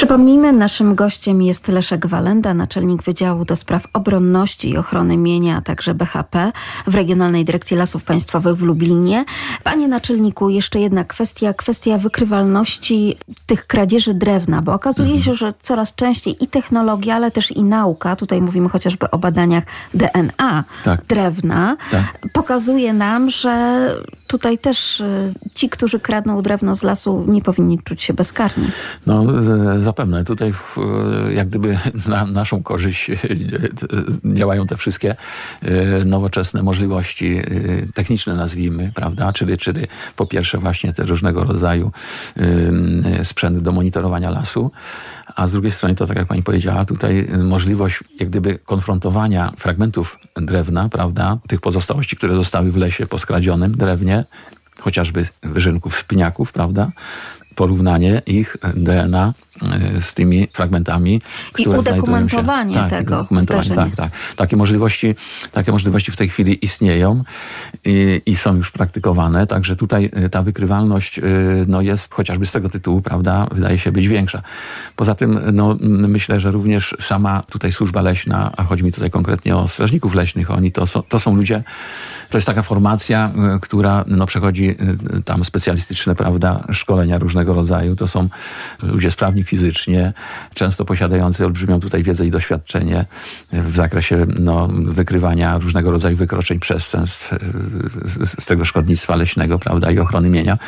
[0.08, 5.60] Przypomnijmy, naszym gościem jest Leszek Walenda, naczelnik Wydziału do Spraw Obronności i Ochrony Mienia, a
[5.60, 6.52] także BHP
[6.86, 9.24] w Regionalnej Dyrekcji Lasów Państwowych w Lublinie.
[9.64, 13.16] Panie naczelniku, jeszcze jedna kwestia, kwestia wykrywalności
[13.46, 18.16] tych kradzieży drewna, bo okazuje się, że coraz częściej i technologia, ale też i nauka,
[18.16, 21.04] tutaj mówimy chociażby o badaniach DNA Tak.
[21.04, 22.18] drewna, Tak.
[22.32, 23.78] pokazuje nam, że
[24.26, 28.66] tutaj też y, ci, którzy kradną drewno z lasu, nie powinni czuć się bezkarni.
[29.06, 29.24] No
[29.98, 30.24] zapewne.
[30.24, 30.76] Tutaj w,
[31.34, 33.10] jak gdyby na naszą korzyść
[34.24, 35.16] działają te wszystkie
[35.62, 37.42] e, nowoczesne możliwości e,
[37.94, 39.32] techniczne, nazwijmy, prawda?
[39.32, 41.92] Czyli, czyli po pierwsze właśnie te różnego rodzaju
[42.36, 44.70] e, sprzęty do monitorowania lasu,
[45.36, 50.18] a z drugiej strony to, tak jak pani powiedziała, tutaj możliwość jak gdyby konfrontowania fragmentów
[50.36, 51.38] drewna, prawda?
[51.48, 54.24] Tych pozostałości, które zostały w lesie po skradzionym drewnie,
[54.80, 56.90] chociażby wyżynków, spiniaków, prawda?
[57.54, 59.47] Porównanie ich DNA e,
[60.00, 61.20] z tymi fragmentami,
[61.52, 62.02] które znajdują się.
[62.02, 64.12] udokumentowanie tak, tego udokumentowanie, tak, tak.
[64.36, 65.14] Takie możliwości,
[65.52, 67.24] takie możliwości w tej chwili istnieją
[67.84, 71.22] i, i są już praktykowane, także tutaj e, ta wykrywalność e,
[71.66, 74.42] no jest chociażby z tego tytułu, prawda, wydaje się być większa.
[74.96, 75.76] Poza tym, no,
[76.08, 80.50] myślę, że również sama tutaj służba leśna, a chodzi mi tutaj konkretnie o strażników leśnych,
[80.50, 81.62] oni to są, to są ludzie,
[82.30, 87.96] to jest taka formacja, e, która no, przechodzi e, tam specjalistyczne, prawda, szkolenia różnego rodzaju.
[87.96, 88.28] To są
[88.82, 90.12] ludzie sprawni fizycznie,
[90.54, 93.04] często posiadający olbrzymią tutaj wiedzę i doświadczenie
[93.52, 97.38] w zakresie no, wykrywania różnego rodzaju wykroczeń, przestępstw e,
[98.04, 100.58] z, z tego szkodnictwa leśnego, prawda, i ochrony mienia.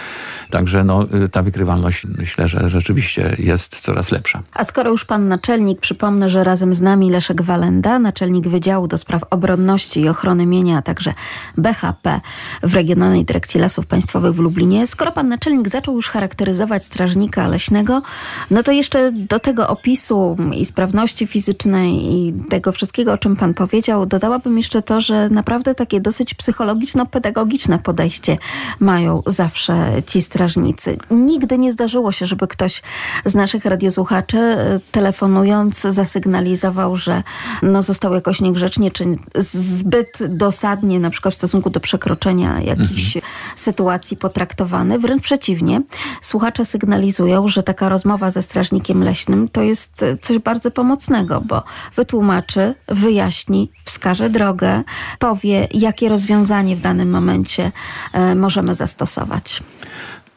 [0.50, 4.42] Także no, e, ta wykrywalność myślę, że rzeczywiście jest coraz lepsza.
[4.54, 8.98] A skoro już pan naczelnik, przypomnę, że razem z nami Leszek Walenda, naczelnik Wydziału do
[8.98, 11.14] Spraw Obronności i Ochrony Mienia, a także
[11.56, 12.20] BHP
[12.62, 14.86] w Regionalnej Dyrekcji Lasów Państwowych w Lublinie.
[14.86, 18.02] Skoro pan naczelnik zaczął już charakteryzować strażnika leśnego,
[18.50, 23.54] no to jeszcze do tego opisu i sprawności fizycznej i tego wszystkiego, o czym pan
[23.54, 28.38] powiedział, dodałabym jeszcze to, że naprawdę takie dosyć psychologiczno-pedagogiczne podejście
[28.80, 30.96] mają zawsze ci strażnicy.
[31.10, 32.82] Nigdy nie zdarzyło się, żeby ktoś
[33.24, 37.22] z naszych radiosłuchaczy e, telefonując zasygnalizował, że
[37.62, 39.04] no, został jakoś niegrzecznie, czy
[39.34, 43.18] zbyt dosadnie na przykład w stosunku do przekroczenia jakichś
[43.56, 44.98] sytuacji potraktowany.
[44.98, 45.82] Wręcz przeciwnie,
[46.22, 48.59] słuchacze sygnalizują, że taka rozmowa ze strażnikiem
[49.02, 51.62] leśnym to jest coś bardzo pomocnego, bo
[51.96, 54.82] wytłumaczy, wyjaśni, wskaże drogę,
[55.18, 57.72] powie, jakie rozwiązanie w danym momencie
[58.12, 59.62] e, możemy zastosować.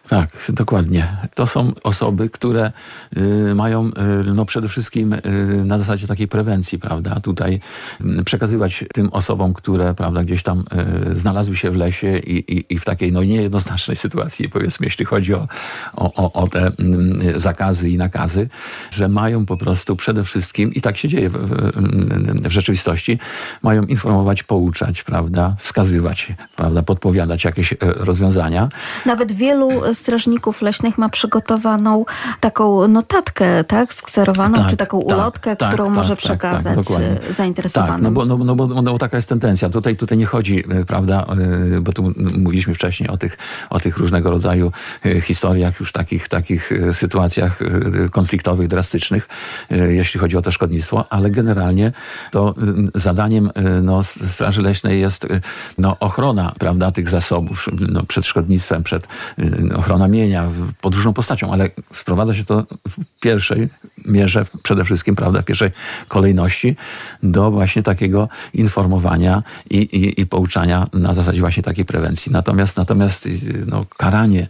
[0.10, 1.18] Tak, dokładnie.
[1.36, 2.72] To są osoby, które
[3.18, 3.92] y, mają y,
[4.34, 5.20] no przede wszystkim y,
[5.66, 7.60] na zasadzie takiej prewencji, prawda, tutaj
[8.20, 10.64] y, przekazywać tym osobom, które prawda, gdzieś tam
[11.12, 15.06] y, znalazły się w lesie i, i, i w takiej no, niejednoznacznej sytuacji, powiedzmy, jeśli
[15.06, 15.48] chodzi o,
[15.94, 16.72] o, o, te
[17.36, 18.50] y, zakazy i nakazy,
[18.92, 23.20] że mają po prostu przede wszystkim, i tak się dzieje w, w, w rzeczywistości,
[23.62, 28.70] mają informować, pouczać, prawda, wskazywać, prawda, podpowiadać jakieś y, rozwiązania.
[29.06, 32.06] Nawet wielu strażników leśnych ma przygotowaną
[32.40, 36.26] taką notatkę, tak, skserowaną, Tak, czy taką tak, ulotkę, tak, którą tak, może tak, tak,
[36.26, 37.96] przekazać e, zainteresowanym.
[37.96, 39.70] Tak, no bo, no, no, bo, no bo taka jest tendencja.
[39.70, 41.26] Tutaj, tutaj nie chodzi, e, prawda,
[41.76, 43.38] e, bo tu mówiliśmy wcześniej o tych,
[43.70, 44.72] o tych różnego rodzaju
[45.22, 47.60] historiach, już takich, takich sytuacjach
[48.12, 49.28] konfliktowych, drastycznych,
[49.70, 51.92] jeśli chodzi o to szkodnictwo, ale generalnie
[52.32, 52.56] to
[52.96, 53.52] zadaniem
[53.82, 55.28] no, Straży Leśnej jest
[55.78, 60.50] no, ochrona, prawda, tych zasobów no, przed szkodnictwem, przed e, ochrona mienia
[60.82, 63.70] pod różną postacią, ale sprowadza się to w pierwszej
[64.06, 65.72] mierze przede wszystkim, prawda, w pierwszej
[66.08, 66.76] kolejności
[67.24, 72.32] do właśnie takiego informowania i, i, i pouczania na zasadzie właśnie takiej prewencji.
[72.32, 73.30] Natomiast, natomiast
[73.68, 74.48] no, karanie,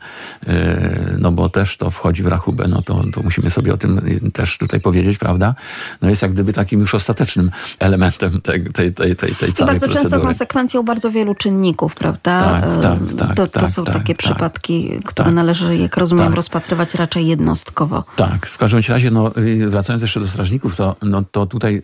[1.19, 4.01] no bo też to wchodzi w rachubę, no to, to musimy sobie o tym
[4.33, 5.55] też tutaj powiedzieć, prawda,
[6.01, 9.79] no jest jak gdyby takim już ostatecznym elementem tej, tej, tej, tej, tej całej I
[9.79, 10.11] bardzo procedury.
[10.11, 12.61] często konsekwencją bardzo wielu czynników, prawda?
[12.61, 15.33] Tak, tak, tak, to, to tak, są tak, takie tak, przypadki, które tak.
[15.33, 16.35] należy, jak rozumiem, Tak.
[16.35, 18.03] rozpatrywać raczej jednostkowo.
[18.15, 21.81] Tak, w każdym razie, no, y, wracając jeszcze do strażników, to, no, to tutaj y,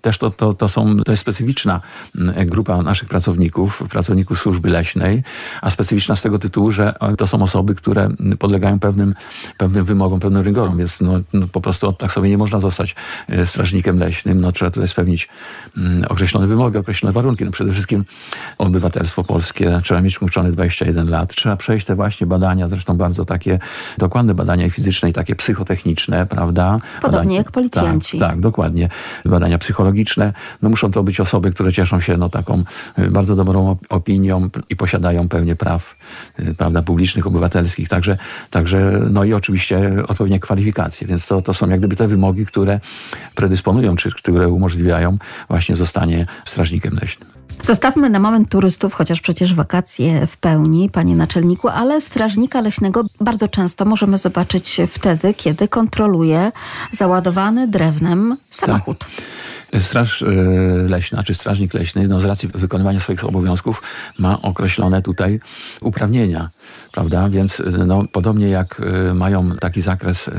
[0.00, 1.80] też to, to, to, są, to jest specyficzna
[2.14, 5.22] y, grupa naszych pracowników, pracowników służby leśnej,
[5.62, 8.08] a specyficzna z tego tytułu, że to są osoby, które
[8.38, 9.14] podlegają pewnym,
[9.58, 12.94] pewnym wymogom, pewnym rygorom, więc no, no, po prostu tak sobie nie można zostać
[13.32, 15.28] y, strażnikiem leśnym, no, trzeba tutaj spełnić
[15.76, 17.44] mm, określone wymogi, określone warunki.
[17.44, 18.04] No, przede wszystkim
[18.58, 23.58] obywatelstwo polskie, trzeba mieć uczony 21 lat, trzeba przejść te właśnie badania, zresztą bardzo takie
[23.98, 26.78] dokładne badania fizyczne i takie psychotechniczne, prawda?
[27.02, 28.18] Podobnie Badania- jak policjanci.
[28.18, 28.88] Tak, tak, dokładnie.
[29.24, 30.32] Badania psychologiczne.
[30.62, 32.62] No muszą to być osoby, które cieszą się no, taką
[32.98, 35.94] y, bardzo dobrą op- opinią i posiadają pewnie praw
[36.40, 37.88] y, prawda, publicznych, obywatelskich.
[37.88, 38.18] Także,
[38.50, 41.06] także no i oczywiście odpowiednie kwalifikacje.
[41.06, 42.80] Więc to, to są jak gdyby te wymogi, które
[43.34, 47.35] predysponują, czy które umożliwiają właśnie zostanie strażnikiem leśnym.
[47.62, 53.48] Zostawmy na moment turystów, chociaż przecież wakacje w pełni, panie naczelniku, ale strażnika leśnego bardzo
[53.48, 56.52] często możemy zobaczyć wtedy, kiedy kontroluje
[56.92, 59.04] załadowany drewnem samochód.
[59.80, 60.26] Straż e,
[60.88, 63.82] Leśna, czy Strażnik Leśny, no z racji wykonywania swoich obowiązków
[64.18, 65.40] ma określone tutaj
[65.80, 66.50] uprawnienia,
[66.92, 67.28] prawda?
[67.28, 70.30] Więc e, no, podobnie jak e, mają taki zakres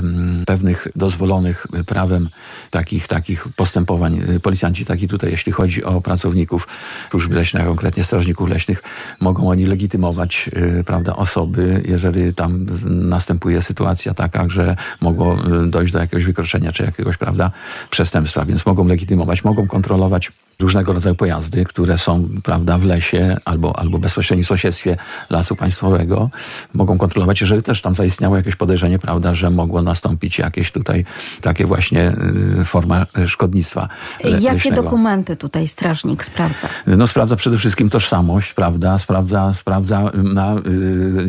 [0.45, 2.29] pewnych dozwolonych prawem
[2.71, 6.67] takich, takich postępowań policjanci, tak i tutaj, jeśli chodzi o pracowników
[7.11, 8.83] służby leśnej, konkretnie strażników leśnych,
[9.19, 10.49] mogą oni legitymować,
[10.85, 17.17] prawda, osoby, jeżeli tam następuje sytuacja taka, że mogło dojść do jakiegoś wykroczenia, czy jakiegoś,
[17.17, 17.51] prawda,
[17.89, 23.79] przestępstwa, więc mogą legitymować, mogą kontrolować różnego rodzaju pojazdy, które są, prawda, w lesie albo,
[23.79, 24.97] albo bezpośrednio w sąsiedztwie
[25.29, 26.29] lasu państwowego.
[26.73, 31.05] Mogą kontrolować, jeżeli też tam zaistniało jakieś podejrzenie, prawda, że mogło nastąpić jakieś tutaj
[31.41, 32.13] takie właśnie
[32.61, 33.89] y, forma y, szkodnictwa
[34.23, 34.81] le- Jakie leśnego.
[34.83, 36.67] dokumenty tutaj strażnik sprawdza?
[36.87, 38.99] No sprawdza przede wszystkim tożsamość, prawda?
[38.99, 40.55] Sprawdza, sprawdza na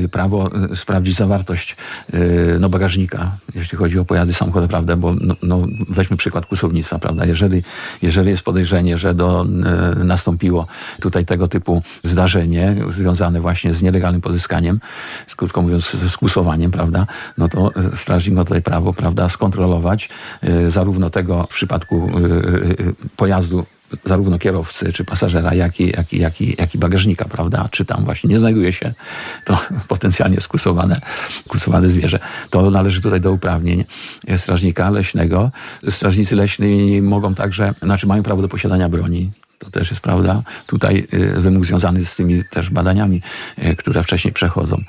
[0.05, 1.77] y, prawo y, sprawdzić zawartość
[2.15, 4.97] y, no, bagażnika, jeśli chodzi o pojazdy samochodowe, prawda?
[4.97, 7.25] Bo no, no, weźmy przykład kłusownictwa, prawda?
[7.27, 7.63] Jeżeli,
[8.03, 9.47] jeżeli jest podejrzenie, że do,
[10.01, 10.67] y, nastąpiło
[11.01, 14.81] tutaj tego typu zdarzenie związane właśnie z nielegalnym pozyskaniem,
[15.37, 17.07] krótko mówiąc z skłusowaniem, prawda?
[17.39, 20.09] No to y, strażnik ma tutaj prawo, prawda, skontrolować
[20.45, 22.11] y, zarówno tego w przypadku
[23.17, 23.67] pojazdu
[24.05, 27.69] zarówno kierowcy czy pasażera, jak i, jak, i, jak, i, jak i bagażnika, prawda?
[27.71, 28.93] Czy tam właśnie nie znajduje się
[29.45, 31.01] to potencjalnie skusowane,
[31.45, 32.19] skusowane zwierzę.
[32.51, 33.85] To należy tutaj do uprawnień
[34.37, 35.51] strażnika leśnego.
[35.89, 39.31] Strażnicy leśni mogą także, znaczy mają prawo do posiadania broni.
[39.59, 40.43] To też jest prawda.
[40.67, 43.23] Tutaj y, wymóg związany z tymi też badaniami,
[43.59, 44.83] y, które wcześniej przechodzą.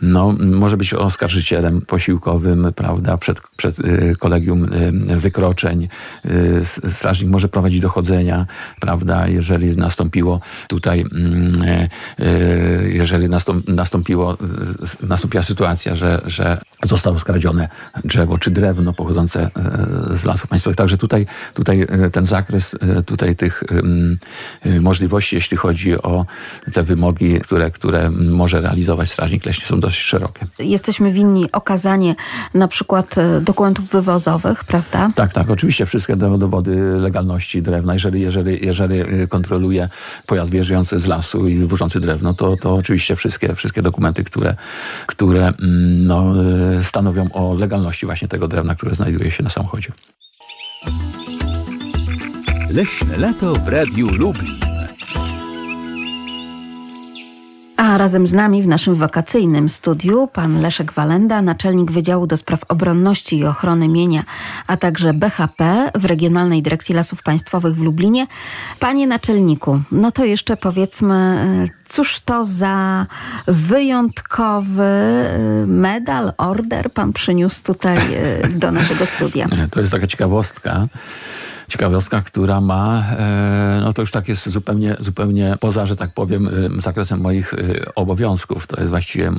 [0.00, 4.66] No, może być oskarżycielem posiłkowym, prawda, przed, przed y, kolegium
[5.16, 5.88] wykroczeń.
[6.88, 8.46] Strażnik może prowadzić dochodzenia,
[8.80, 11.88] prawda, jeżeli nastąpiło tutaj, mm,
[12.88, 14.36] jeżeli nastąp, nastąpiło,
[15.02, 17.68] nastąpiła sytuacja, że, że zostało skradzione
[18.04, 19.50] drzewo czy drewno pochodzące
[20.14, 20.76] z lasów państwowych.
[20.76, 23.62] Także tutaj, tutaj ten zakres tutaj tych
[24.80, 26.26] możliwości, jeśli chodzi o
[26.72, 30.46] te wymogi, które, które może realizować strażnik leśny są dosyć szerokie.
[30.58, 32.14] Jesteśmy winni okazanie
[32.54, 35.10] na przykład e, dokumentów wywozowych, prawda?
[35.14, 37.92] Tak, tak, oczywiście wszystkie do- dowody legalności drewna.
[37.94, 39.88] Jeżeli, jeżeli, jeżeli y, kontroluje
[40.26, 44.56] pojazd wjeżdżający z lasu i wywożący drewno, to, to oczywiście wszystkie, wszystkie dokumenty, które,
[45.06, 46.34] które mm, no,
[46.78, 49.92] y, stanowią o legalności właśnie tego drewna, które znajduje się na samochodzie.
[52.74, 54.54] Leśne lato w Radiu Lublin.
[57.76, 62.64] A razem z nami w naszym wakacyjnym studiu pan Leszek Walenda, naczelnik Wydziału do Spraw
[62.68, 64.22] Obronności i Ochrony Mienia,
[64.66, 68.26] a także BHP w Regionalnej Dyrekcji Lasów Państwowych w Lublinie.
[68.80, 73.06] Panie naczelniku, no to jeszcze powiedzmy, e, cóż to za
[73.46, 79.46] wyjątkowy e, medal, order pan przyniósł tutaj e, do naszego studia?
[79.70, 80.86] To jest taka ciekawostka.
[81.68, 86.48] Ciekawostka, która ma, e, no to już tak jest zupełnie, zupełnie poza, że tak powiem,
[86.48, 87.56] e, zakresem moich e,
[87.94, 88.66] obowiązków.
[88.66, 89.32] To jest właściwie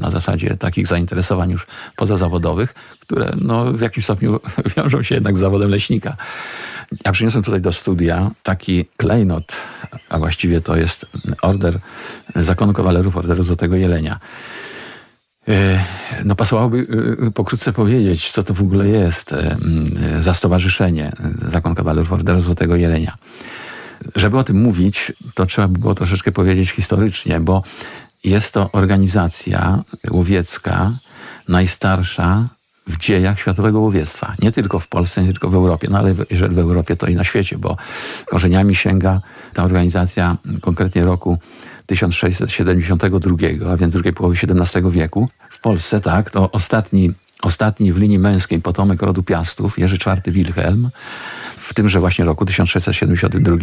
[0.00, 4.40] na zasadzie takich zainteresowań już pozazawodowych, które no, w jakimś stopniu
[4.76, 6.16] wiążą się jednak z zawodem leśnika.
[7.04, 9.52] Ja przyniosłem tutaj do studia taki klejnot,
[10.08, 11.06] a właściwie to jest
[11.42, 11.78] order
[12.36, 14.20] Zakonu Kawalerów Orderu Złotego Jelenia.
[16.24, 16.86] No pasowałoby
[17.34, 19.34] pokrótce powiedzieć, co to w ogóle jest
[20.20, 21.12] za stowarzyszenie
[21.48, 23.16] Zakon Kawalerów Orderu Złotego Jelenia.
[24.16, 27.62] Żeby o tym mówić, to trzeba by było troszeczkę powiedzieć historycznie, bo
[28.24, 30.92] jest to organizacja łowiecka
[31.48, 32.48] najstarsza
[32.86, 34.34] w dziejach światowego łowiectwa.
[34.42, 37.14] Nie tylko w Polsce, nie tylko w Europie, no ale jeżeli w Europie, to i
[37.14, 37.76] na świecie, bo
[38.26, 39.20] korzeniami sięga
[39.52, 41.38] ta organizacja konkretnie roku
[41.86, 43.36] 1672,
[43.72, 45.28] a więc drugiej połowy XVII wieku.
[45.50, 50.90] W Polsce, tak, to ostatni, ostatni w linii męskiej potomek rodu Piastów, Jerzy IV Wilhelm,
[51.56, 53.56] w tymże właśnie roku 1672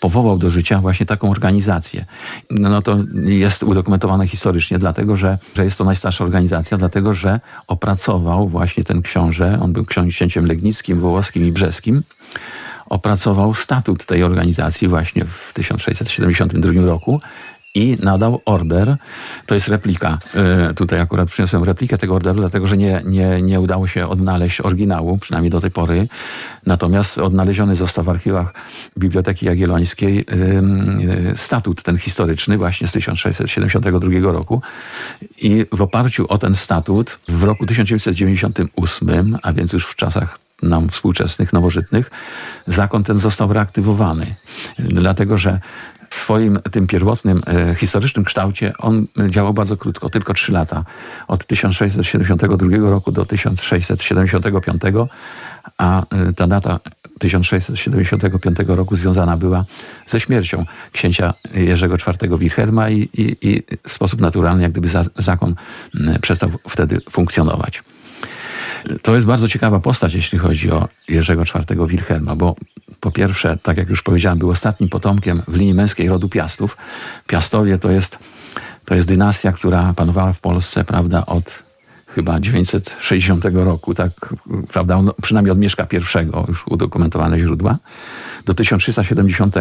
[0.00, 2.04] powołał do życia właśnie taką organizację.
[2.50, 8.48] No to jest udokumentowane historycznie, dlatego że, że jest to najstarsza organizacja, dlatego że opracował
[8.48, 12.02] właśnie ten książę, on był księciem legnickim, wołoskim i brzeskim,
[12.88, 17.20] opracował statut tej organizacji właśnie w 1672 roku
[17.74, 18.96] i nadał order.
[19.46, 20.18] To jest replika.
[20.34, 24.60] E, tutaj akurat przyniosłem replikę tego orderu, dlatego że nie, nie, nie udało się odnaleźć
[24.60, 26.08] oryginału, przynajmniej do tej pory.
[26.66, 28.54] Natomiast odnaleziony został w archiwach
[28.98, 30.24] Biblioteki Jagiellońskiej
[31.32, 34.62] e, statut ten historyczny właśnie z 1672 roku.
[35.40, 40.88] I w oparciu o ten statut w roku 1998, a więc już w czasach nam
[40.88, 42.10] współczesnych, nowożytnych,
[42.66, 44.34] zakon ten został reaktywowany.
[44.78, 45.60] Dlatego, że
[46.10, 50.84] w swoim tym pierwotnym e, historycznym kształcie on działał bardzo krótko, tylko trzy lata.
[51.28, 54.82] Od 1672 roku do 1675,
[55.78, 56.80] a e, ta data
[57.18, 59.64] 1675 roku związana była
[60.06, 65.04] ze śmiercią księcia Jerzego IV Wilhelma i, i, i w sposób naturalny jak gdyby za,
[65.16, 65.54] zakon
[66.20, 67.82] przestał wtedy funkcjonować.
[69.02, 72.56] To jest bardzo ciekawa postać, jeśli chodzi o Jerzego IV Wilhelma, bo
[73.00, 76.76] po pierwsze, tak jak już powiedziałem, był ostatnim potomkiem w linii męskiej rodu Piastów.
[77.26, 78.18] Piastowie to jest,
[78.84, 81.62] to jest dynastia, która panowała w Polsce, prawda, od
[82.08, 84.10] chyba 960 roku, tak,
[84.72, 85.96] prawda, on, przynajmniej od Mieszka I,
[86.48, 87.78] już udokumentowane źródła,
[88.46, 89.54] do 1370,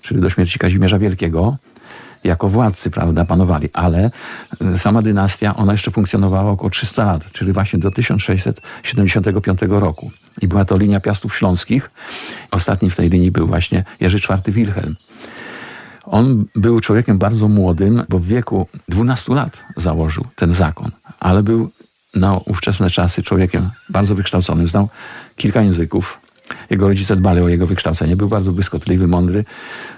[0.00, 1.56] czyli do śmierci Kazimierza Wielkiego,
[2.24, 4.10] jako władcy, prawda, panowali, ale
[4.60, 10.10] e, sama dynastia, ona jeszcze funkcjonowała około 300 lat, czyli właśnie do 1675 roku.
[10.42, 11.90] I była to linia Piastów Śląskich.
[12.50, 14.96] Ostatni w tej linii był właśnie Jerzy IV Wilhelm.
[16.04, 21.70] On był człowiekiem bardzo młodym, bo w wieku 12 lat założył ten zakon, ale był
[22.14, 24.68] na ówczesne czasy człowiekiem bardzo wykształconym.
[24.68, 24.88] Znał
[25.36, 26.20] kilka języków,
[26.70, 28.16] jego rodzice dbali o jego wykształcenie.
[28.16, 29.44] Był bardzo błyskotliwy, mądry,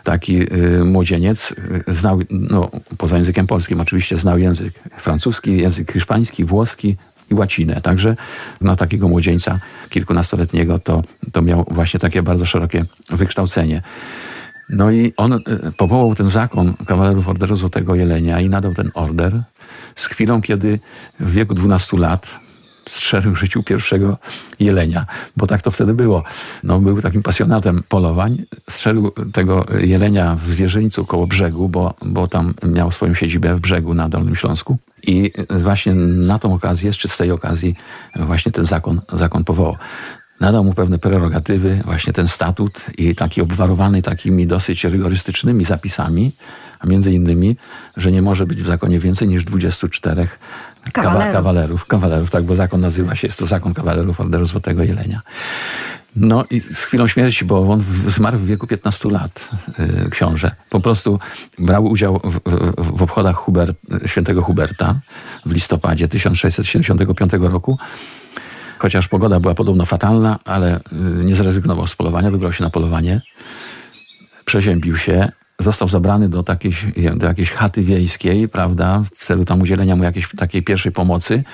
[0.04, 1.54] taki y, młodzieniec.
[1.88, 6.96] Znał, no, poza językiem polskim oczywiście, znał język francuski, język hiszpański, włoski,
[7.30, 7.80] i łacinę.
[7.80, 8.16] Także
[8.60, 9.58] na takiego młodzieńca
[9.90, 13.82] kilkunastoletniego to, to miał właśnie takie bardzo szerokie wykształcenie.
[14.70, 15.40] No i on y,
[15.76, 19.42] powołał ten zakon kawalerów Orderu Złotego Jelenia i nadał ten order
[19.94, 20.78] z chwilą, kiedy
[21.20, 22.43] w wieku 12 lat
[22.90, 24.18] strzelił życiu pierwszego
[24.60, 26.22] jelenia, bo tak to wtedy było.
[26.62, 28.42] No, był takim pasjonatem polowań.
[28.70, 33.94] Strzelił tego jelenia w zwierzyńcu koło brzegu, bo, bo tam miał swoją siedzibę w brzegu
[33.94, 34.76] na Dolnym Śląsku.
[35.06, 37.76] I właśnie na tą okazję, czy z tej okazji,
[38.16, 39.76] właśnie ten zakon, zakon powołał
[40.40, 46.32] nadał mu pewne prerogatywy, właśnie ten statut i taki obwarowany takimi dosyć rygorystycznymi zapisami,
[46.80, 47.56] a między innymi,
[47.96, 50.28] że nie może być w zakonie więcej niż 24
[50.92, 51.32] kawalerów.
[51.32, 55.20] kawalerów, kawalerów, tak, bo zakon nazywa się, jest to zakon kawalerów Orderu Złotego Jelenia.
[56.16, 60.50] No i z chwilą śmierci, bo on zmarł w wieku 15 lat, yy, książę.
[60.70, 61.18] Po prostu
[61.58, 65.00] brał udział w, w, w obchodach Hubert, świętego Huberta
[65.46, 67.78] w listopadzie 1675 roku.
[68.78, 70.80] Chociaż pogoda była podobno fatalna, ale
[71.16, 73.22] yy, nie zrezygnował z polowania, wybrał się na polowanie.
[74.44, 75.32] Przeziębił się
[75.64, 76.72] został zabrany do, takiej,
[77.16, 81.44] do jakiejś chaty wiejskiej, prawda, w celu tam udzielenia mu jakiejś takiej pierwszej pomocy,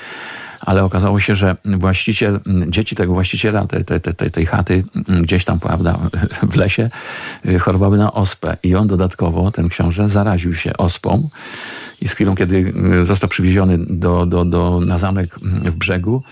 [0.60, 4.84] ale okazało się, że właściciel, dzieci tego właściciela tej, tej, tej, tej chaty
[5.22, 5.98] gdzieś tam, prawda,
[6.52, 6.90] w lesie
[7.46, 8.56] y, chorowały na ospę.
[8.62, 11.28] I on dodatkowo, ten książę, zaraził się ospą.
[12.00, 16.22] I z chwilą, kiedy y, został przywieziony do, do, do, na zamek w brzegu,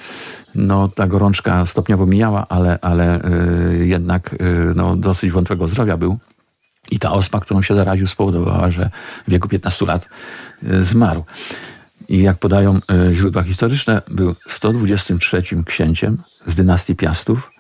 [0.55, 3.21] no ta gorączka stopniowo mijała, ale, ale
[3.81, 4.37] y, jednak
[4.75, 6.19] no, dosyć wątłego zdrowia był.
[6.91, 8.91] I ta ospa, którą się zaraził, spowodowała, że
[9.29, 10.09] w wieku 15 lat
[10.67, 11.25] e, zmarł.
[12.09, 17.53] I jak podają e, źródła historyczne, był 123 księciem z dynastii Piastów,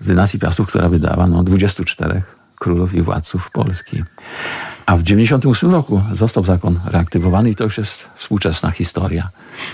[0.00, 2.22] z dynastii Piastów, która wydała no, 24
[2.58, 4.04] królów i władców Polski.
[4.90, 9.30] A w 98 roku został zakon reaktywowany i to już jest współczesna historia.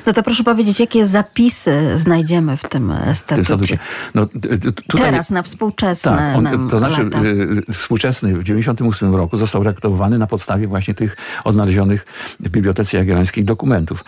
[0.06, 3.42] No to proszę powiedzieć, jakie zapisy znajdziemy w tym statucie?
[3.42, 3.78] W statucie.
[4.14, 7.24] No, tutaj, Teraz na współczesne tak, on, To znaczy lata.
[7.24, 12.06] Y, współczesny w 98 roku został reaktywowany na podstawie właśnie tych odnalezionych
[12.40, 14.04] w Bibliotece Jagiellońskiej dokumentów.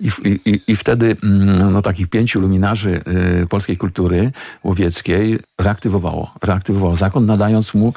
[0.00, 0.10] I,
[0.44, 3.00] i, i wtedy mm, no, takich pięciu luminarzy
[3.42, 4.32] y, polskiej kultury
[4.64, 7.94] łowieckiej reaktywowało, reaktywowało zakon, nadając mu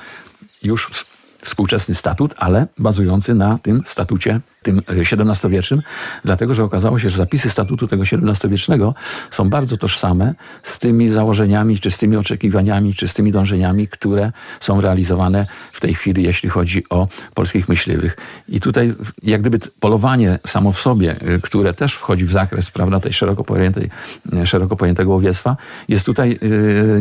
[0.64, 1.06] już
[1.46, 5.82] współczesny statut, ale bazujący na tym statucie tym XVII-wiecznym,
[6.24, 8.94] dlatego że okazało się, że zapisy statutu tego XVII-wiecznego
[9.32, 10.34] są bardzo tożsame
[10.64, 15.82] z tymi założeniami, czy z tymi oczekiwaniami, czy z tymi dążeniami, które są realizowane w
[15.82, 18.18] tej chwili, jeśli chodzi o polskich myśliwych.
[18.50, 18.94] I tutaj
[19.24, 23.44] jak gdyby polowanie samo w sobie, y, które też wchodzi w zakres prawda, tej szeroko,
[23.44, 23.90] pojętej,
[24.34, 26.40] y, szeroko pojętego łowiectwa, jest tutaj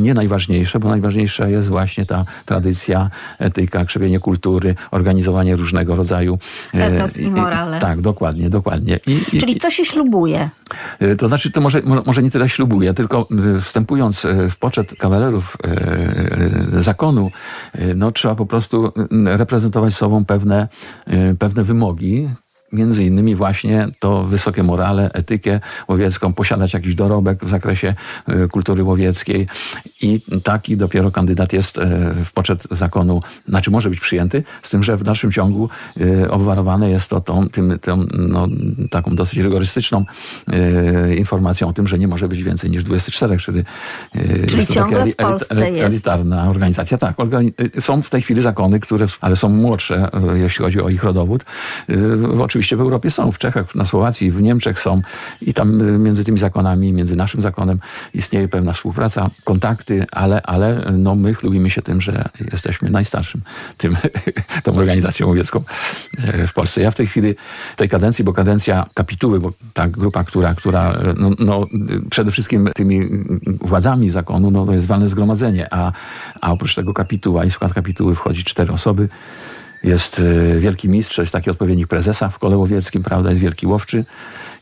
[0.01, 4.34] nie najważniejsze, bo najważniejsza jest właśnie ta tradycja, etyka, krzewienie kultury,
[4.91, 6.39] organizowanie różnego rodzaju
[6.73, 7.79] Etos i morale.
[7.79, 9.01] Tak, dokładnie, dokładnie.
[9.07, 10.51] I, Czyli co się ślubuje?
[11.03, 13.29] Y, to znaczy, to może, może nie tyle ślubuje, tylko
[13.61, 15.57] wstępując y, w poczet kawalerów
[16.73, 17.31] zakonu,
[17.97, 18.93] no, trzeba po prostu
[19.25, 20.69] reprezentować sobą pewne,
[21.39, 22.29] pewne wymogi,
[22.73, 27.95] między innymi właśnie to wysokie morale, etykę łowiecką, posiadać jakiś dorobek w zakresie
[28.29, 29.47] e, kultury łowieckiej
[30.03, 34.83] i taki dopiero kandydat jest e, w poczet zakonu, znaczy może być przyjęty, z tym,
[34.83, 35.69] że w dalszym ciągu
[36.01, 38.49] e, obwarowane jest to tą, tym, tą, no,
[38.91, 40.05] taką dosyć rygorystyczną
[41.19, 43.65] informacją o tym, że nie może być więcej niż 24, czyli,
[44.49, 46.49] czyli ciągle elit, w Polsce elit, elitarna jest.
[46.49, 46.99] organizacja.
[46.99, 47.17] Tak,
[47.79, 51.45] są w tej chwili zakony, które, ale są młodsze, jeśli chodzi o ich rodowód.
[52.41, 55.03] Oczywiście oczywiście w Europie są, w Czechach, na Słowacji, w Niemczech są
[55.41, 57.79] i tam y, między tymi zakonami, między naszym zakonem
[58.15, 63.43] istnieje pewna współpraca, kontakty, ale, ale no my chlubimy się tym, że jesteśmy najstarszym
[63.77, 63.97] tym,
[64.65, 65.65] tą organizacją łowiecką
[66.19, 66.81] e, w Polsce.
[66.81, 67.35] Ja w tej chwili,
[67.77, 71.67] tej kadencji, bo kadencja kapituły, bo ta grupa, która, która no, no
[72.11, 73.09] przede wszystkim tymi
[73.61, 75.93] władzami zakonu, no to jest walne zgromadzenie, a,
[76.41, 79.09] a oprócz tego kapituła i w skład kapituły wchodzi cztery osoby,
[79.85, 84.05] jest y, wielki mistrz, jest taki odpowiednik prezesa w kole łowieckim, prawda, jest wielki łowczy,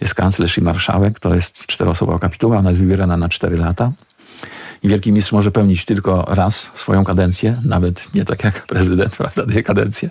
[0.00, 3.92] jest kanclerz i marszałek, to jest czteroosobowa kapituła, ona jest wybierana na cztery lata.
[4.82, 9.46] I wielki mistrz może pełnić tylko raz swoją kadencję, nawet nie tak jak prezydent, prawda,
[9.46, 10.10] dwie kadencje,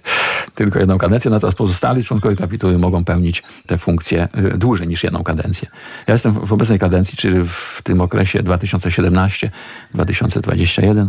[0.55, 5.23] tylko jedną kadencję, natomiast pozostali członkowie kapituły mogą pełnić te funkcje y, dłużej niż jedną
[5.23, 5.67] kadencję.
[6.07, 11.07] Ja jestem w obecnej kadencji, czyli w tym okresie 2017-2021,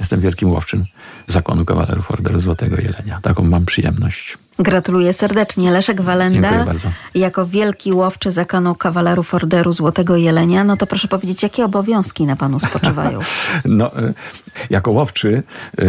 [0.00, 0.84] jestem wielkim łowczym
[1.28, 3.20] zakonu kawalerów Orderu Złotego Jelenia.
[3.22, 4.38] Taką mam przyjemność.
[4.60, 5.70] Gratuluję serdecznie.
[5.70, 6.66] Leszek Walenda,
[7.14, 12.36] jako wielki łowczy zakonu kawalerów Orderu Złotego Jelenia, no to proszę powiedzieć, jakie obowiązki na
[12.36, 13.18] panu spoczywają?
[13.64, 14.14] no, e,
[14.70, 15.42] jako łowczy
[15.78, 15.84] e,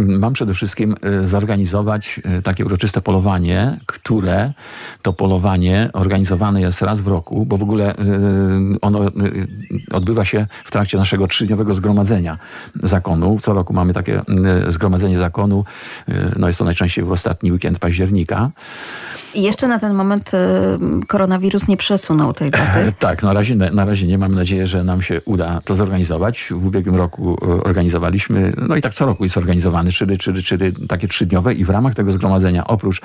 [0.00, 4.52] mam przede wszystkim e, zorganizować takie uroczyste polowanie, które
[5.02, 7.94] to polowanie organizowane jest raz w roku, bo w ogóle
[8.80, 9.00] ono
[9.90, 12.38] odbywa się w trakcie naszego trzydniowego zgromadzenia
[12.82, 13.38] zakonu.
[13.42, 14.22] Co roku mamy takie
[14.68, 15.64] zgromadzenie zakonu.
[16.36, 18.50] No jest to najczęściej w ostatni weekend weekend października.
[19.34, 22.92] I jeszcze na ten moment y, koronawirus nie przesunął tej daty.
[22.98, 24.18] Tak, na razie, na razie nie.
[24.18, 26.48] Mam nadzieję, że nam się uda to zorganizować.
[26.50, 30.72] W ubiegłym roku y, organizowaliśmy, no i tak co roku jest organizowany, czyli, czyli, czyli
[30.88, 33.00] takie trzydniowe i w ramach tego zgromadzenia, oprócz,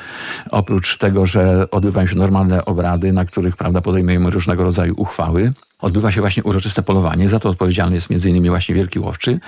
[0.51, 6.11] oprócz tego, że odbywają się normalne obrady, na których prawda, podejmujemy różnego rodzaju uchwały, odbywa
[6.11, 7.29] się właśnie uroczyste polowanie.
[7.29, 9.39] Za to odpowiedzialny jest innymi właśnie Wielki Łowczy.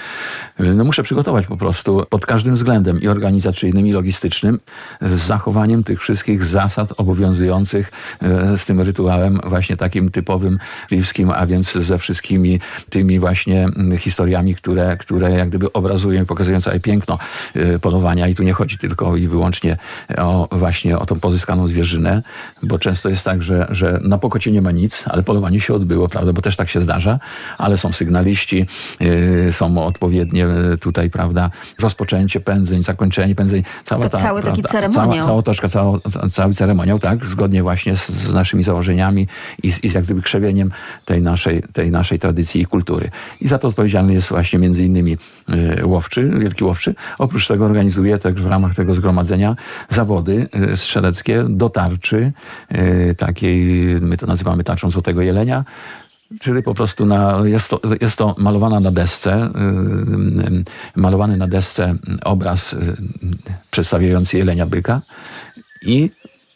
[0.60, 4.60] No muszę przygotować po prostu pod każdym względem i organizacyjnym, i logistycznym
[5.02, 10.60] z zachowaniem tych wszystkich zasad obowiązujących e, z tym rytuałem właśnie takim typowym
[10.92, 12.60] rimskim, a więc ze wszystkimi
[12.90, 17.18] tymi właśnie mm, historiami, które, które jak gdyby obrazują i pokazują całe piękno
[17.56, 18.28] e, polowania.
[18.28, 19.78] I tu nie chodzi tylko i wyłącznie
[20.18, 22.22] o właśnie o tą pozyskaną zwierzynę,
[22.64, 26.10] bo często jest tak, że, że na pokocie nie ma nic, ale polowanie się odbyło,
[26.10, 26.21] prawda?
[26.22, 27.20] Prawda, bo też tak się zdarza,
[27.58, 28.68] ale są sygnaliści,
[29.00, 31.50] yy, są odpowiednie yy, tutaj, prawda,
[31.80, 35.12] rozpoczęcie pędzeń, zakończenie pędzeń, cała to ta, cały prawda, taki ceremoniał.
[35.12, 36.00] Cała, cała otoczka, cała,
[36.32, 39.28] cały ceremoniał, tak, zgodnie właśnie z, z naszymi założeniami
[39.64, 40.72] i z, i z jak gdyby krzewieniem
[41.06, 43.10] tej naszej, tej naszej tradycji i kultury.
[43.42, 45.18] I za to odpowiedzialny jest właśnie między innymi
[45.48, 46.96] yy, łowczy, wielki łowczy.
[47.18, 49.56] Oprócz tego organizuje też w ramach tego zgromadzenia
[49.90, 52.32] zawody strzeleckie do tarczy,
[53.18, 55.66] takiej, my to nazywamy tarczą Złotego Jelenia,
[56.40, 59.50] Czyli po prostu na, jest, to, jest to malowana na desce,
[60.46, 60.64] yy,
[60.96, 62.80] malowany na desce obraz yy,
[63.72, 65.02] przedstawiający jelenia byka
[65.82, 66.10] i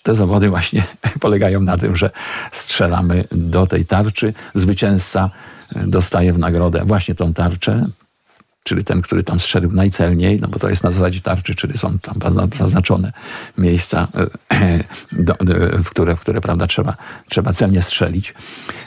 [0.03, 0.83] te zawody właśnie
[1.19, 2.09] polegają na tym, że
[2.51, 4.33] strzelamy do tej tarczy.
[4.53, 5.29] Zwycięzca
[5.87, 7.85] dostaje w nagrodę właśnie tą tarczę,
[8.67, 11.99] czyli ten, który tam strzelił najcelniej, no bo to jest na zasadzie tarczy, czyli są
[11.99, 13.13] tam zaznaczone
[13.57, 14.07] miejsca,
[14.51, 14.83] e,
[15.83, 16.97] w które, w które prawda, trzeba,
[17.29, 18.33] trzeba celnie strzelić.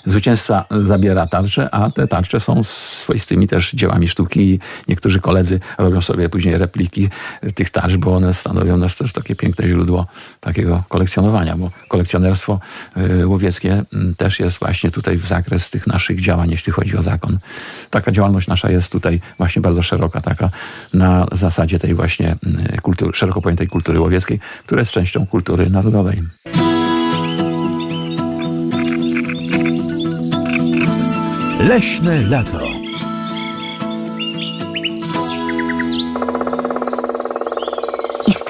[0.07, 4.61] Zwycięstwa zabiera tarcze, a te tarcze są swoistymi też dziełami sztuki.
[4.89, 7.09] Niektórzy koledzy robią sobie później repliki
[7.55, 10.07] tych tarcz, bo one stanowią też takie piękne źródło
[10.41, 12.61] takiego kolekcjonowania, bo kolekcjonerstwo
[12.97, 13.83] e, łowieckie
[14.17, 17.39] też jest właśnie tutaj w zakres tych naszych działań, jeśli chodzi o zakon.
[17.91, 20.51] Taka działalność nasza jest tutaj właśnie bardzo szeroka, taka
[20.95, 26.23] na zasadzie tej właśnie mm, kultury, szeroko pojętej kultury łowieckiej, która jest częścią kultury narodowej.
[31.61, 32.78] Leśne lato.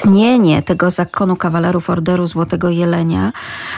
[0.09, 3.33] Istnienie tego zakonu kawalerów Orderu Złotego Jelenia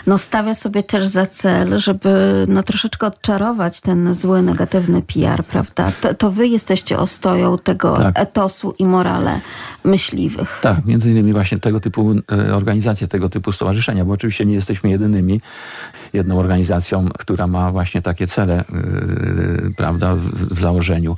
[0.07, 5.93] no, stawia sobie też za cel, żeby no, troszeczkę odczarować ten zły, negatywny PR, prawda?
[6.01, 8.18] To, to wy jesteście ostoją tego tak.
[8.18, 9.41] etosu i morale
[9.85, 10.59] myśliwych.
[10.62, 14.91] Tak, między innymi właśnie tego typu e, organizacje, tego typu stowarzyszenia, bo oczywiście nie jesteśmy
[14.91, 15.41] jedynymi
[16.12, 21.16] jedną organizacją, która ma właśnie takie cele, yy, prawda, w, w, założeniu,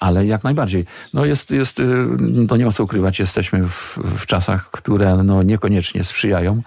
[0.00, 0.86] ale jak najbardziej.
[1.14, 5.42] No jest, jest yy, to nie ma co ukrywać, jesteśmy w, w czasach, które no
[5.42, 6.62] niekoniecznie sprzyjają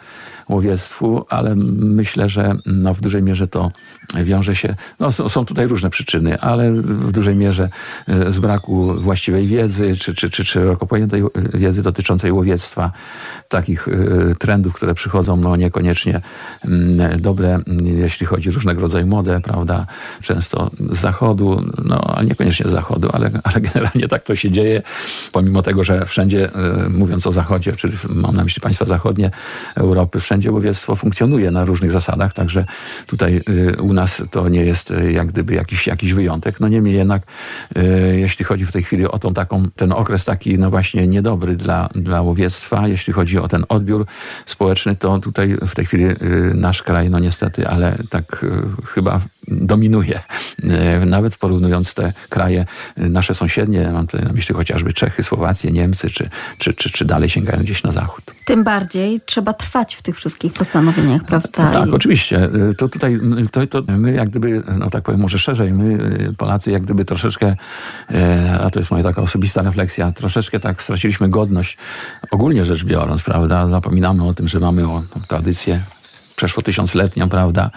[0.49, 3.71] łowiectwu, ale myślę, że no w dużej mierze to
[4.23, 7.69] wiąże się, no są tutaj różne przyczyny, ale w dużej mierze
[8.07, 11.23] e, z braku właściwej wiedzy, czy, czy, czy, szeroko pojętej
[11.53, 12.91] wiedzy dotyczącej łowiectwa,
[13.49, 16.21] takich e, trendów, które przychodzą, no niekoniecznie
[16.65, 19.85] mm, dobre, jeśli chodzi o różnego rodzaju modę, prawda,
[20.21, 24.81] często z zachodu, no niekoniecznie z zachodu, ale, ale generalnie tak to się dzieje,
[25.31, 29.31] pomimo tego, że wszędzie, e, mówiąc o zachodzie, czyli mam na myśli państwa zachodnie
[29.75, 32.65] Europy, wszędzie łowiectwo funkcjonuje na różnych zasadach, także
[33.07, 36.59] tutaj y, u nas to nie jest y, jak gdyby jakiś, jakiś wyjątek.
[36.59, 37.21] No niemniej jednak,
[37.77, 41.55] y, jeśli chodzi w tej chwili o tą taką, ten okres taki, no właśnie niedobry
[41.55, 44.05] dla, dla łowiectwa, jeśli chodzi o ten odbiór
[44.45, 46.05] społeczny, to tutaj w tej chwili
[46.53, 48.45] nasz kraj, no niestety, ale tak
[48.85, 50.19] chyba dominuje.
[51.05, 52.65] Nawet porównując te kraje
[52.97, 57.29] nasze sąsiednie, mam tutaj na myśli chociażby Czechy, Słowację, Niemcy, czy, czy, czy, czy dalej
[57.29, 58.23] sięgają gdzieś na zachód.
[58.45, 61.71] Tym bardziej trzeba trwać w tych wszystkich postanowieniach, prawda?
[61.71, 61.91] Tak, I...
[61.91, 62.49] oczywiście.
[62.77, 63.19] To tutaj,
[63.51, 65.97] to, to my jak gdyby, no tak powiem może szerzej, my
[66.37, 67.55] Polacy jak gdyby troszeczkę,
[68.11, 71.77] e, a to jest moja taka osobista refleksja, troszeczkę tak straciliśmy godność,
[72.31, 73.67] ogólnie rzecz biorąc, prawda?
[73.67, 75.81] Zapominamy o tym, że mamy o, tradycję
[76.35, 77.71] przeszło tysiącletnią, prawda?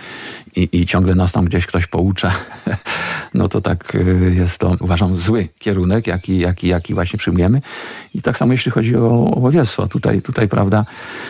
[0.57, 2.33] I, I ciągle nas tam gdzieś ktoś poucza.
[3.35, 7.63] No to tak y, jest to, uważam, zły kierunek, jaki, jaki, jaki właśnie przyjmujemy.
[8.15, 9.89] I tak samo jeśli chodzi o łowiectwo.
[9.89, 10.85] Tutaj, tutaj prawda,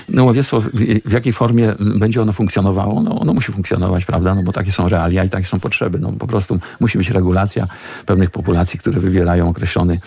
[0.08, 0.68] no łowiectwo w,
[1.04, 3.02] w jakiej formie będzie ono funkcjonowało?
[3.02, 4.34] No ono musi funkcjonować, prawda?
[4.34, 5.98] No bo takie są realia i takie są potrzeby.
[5.98, 7.66] No po prostu musi być regulacja
[8.06, 10.00] pewnych populacji, które wywierają określony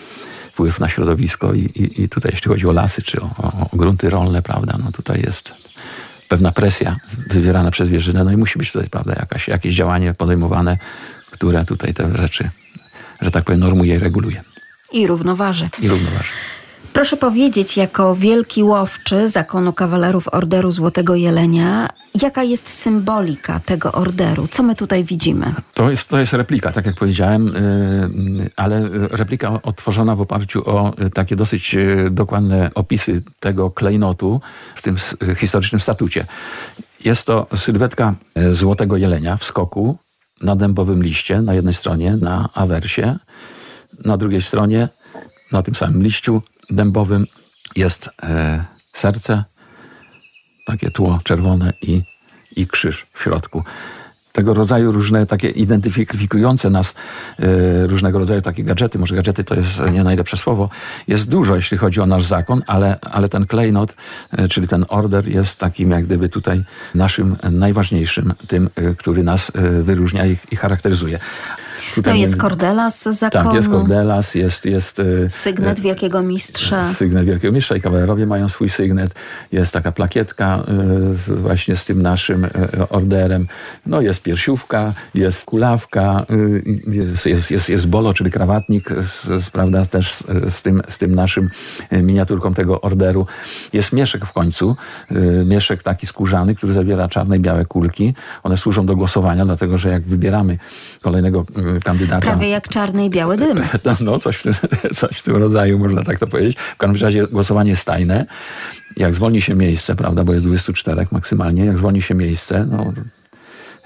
[0.52, 3.76] wpływ na środowisko i, i, i tutaj jeśli chodzi o lasy czy o, o, o
[3.76, 5.69] grunty rolne, prawda, no tutaj jest
[6.30, 10.78] pewna presja wywierana przez wieżynę, no i musi być tutaj, prawda, jakaś, jakieś działanie podejmowane,
[11.30, 12.50] które tutaj te rzeczy,
[13.20, 14.42] że tak powiem, normuje i reguluje.
[14.92, 15.68] I równoważy.
[15.82, 16.30] I równoważy.
[16.92, 21.88] Proszę powiedzieć, jako wielki łowczy zakonu kawalerów Orderu Złotego Jelenia,
[22.22, 24.48] jaka jest symbolika tego orderu?
[24.48, 25.54] Co my tutaj widzimy?
[25.74, 30.94] To jest, to jest replika, tak jak powiedziałem, y, ale replika otworzona w oparciu o
[31.14, 34.40] takie dosyć y, dokładne opisy tego klejnotu
[34.74, 34.96] w tym
[35.36, 36.26] historycznym statucie.
[37.04, 39.96] Jest to sylwetka y, Złotego Jelenia w skoku
[40.42, 43.16] na dębowym liście na jednej stronie, na awersie,
[44.04, 44.88] na drugiej stronie
[45.52, 47.26] na tym samym liściu dębowym
[47.76, 49.44] jest e, serce,
[50.66, 52.02] takie tło czerwone i,
[52.56, 53.64] i krzyż w środku.
[54.32, 56.94] Tego rodzaju różne takie identyfikujące nas
[57.38, 60.68] e, różnego rodzaju takie gadżety, może gadżety to jest nie najlepsze słowo,
[61.08, 63.94] jest dużo, jeśli chodzi o nasz zakon, ale, ale ten klejnot,
[64.32, 66.64] e, czyli ten order jest takim jak gdyby tutaj
[66.94, 69.52] naszym najważniejszym, tym, który nas
[69.82, 71.18] wyróżnia i, i charakteryzuje.
[71.94, 73.44] Tutaj to jest Kordelas z zakonu.
[73.44, 74.64] Tak, jest Kordelas, jest...
[74.64, 76.94] jest e, sygnet e, Wielkiego Mistrza.
[76.94, 79.14] Sygnet Wielkiego Mistrza i kawalerowie mają swój sygnet.
[79.52, 80.64] Jest taka plakietka
[81.28, 82.46] e, właśnie z tym naszym
[82.90, 83.46] orderem.
[83.86, 86.26] No jest piersiówka, jest kulawka,
[86.86, 90.24] jest, jest, jest, jest bolo, czyli krawatnik, z, prawda, też z,
[90.54, 91.50] z, tym, z tym naszym
[91.92, 93.26] miniaturką tego orderu.
[93.72, 94.76] Jest mieszek w końcu,
[95.44, 98.14] mieszek taki skórzany, który zawiera czarne i białe kulki.
[98.42, 100.58] One służą do głosowania, dlatego że jak wybieramy
[101.00, 101.44] kolejnego
[101.84, 102.20] kandydata.
[102.20, 103.62] Prawie jak czarny i biały dym.
[103.84, 104.54] No, no coś, w tym,
[104.94, 106.56] coś w tym rodzaju, można tak to powiedzieć.
[106.58, 108.26] W każdym razie głosowanie jest tajne.
[108.96, 112.92] Jak zwolni się miejsce, prawda, bo jest 24 maksymalnie, jak zwolni się miejsce, no,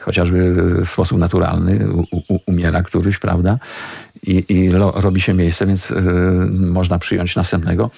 [0.05, 3.59] chociażby w sposób naturalny u, u, umiera któryś, prawda,
[4.27, 5.95] i, i lo, robi się miejsce, więc y,
[6.51, 7.91] można przyjąć następnego.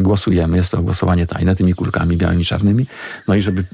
[0.00, 2.86] Głosujemy, jest to głosowanie tajne tymi kulkami białymi, czarnymi.
[3.28, 3.64] No i żeby y,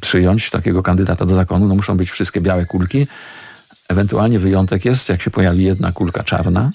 [0.00, 3.06] przyjąć takiego kandydata do zakonu, no muszą być wszystkie białe kulki.
[3.88, 6.70] Ewentualnie wyjątek jest, jak się pojawi jedna kulka czarna,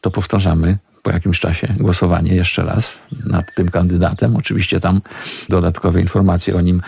[0.00, 4.36] to powtarzamy po jakimś czasie głosowanie jeszcze raz nad tym kandydatem.
[4.36, 5.00] Oczywiście tam
[5.48, 6.82] dodatkowe informacje o nim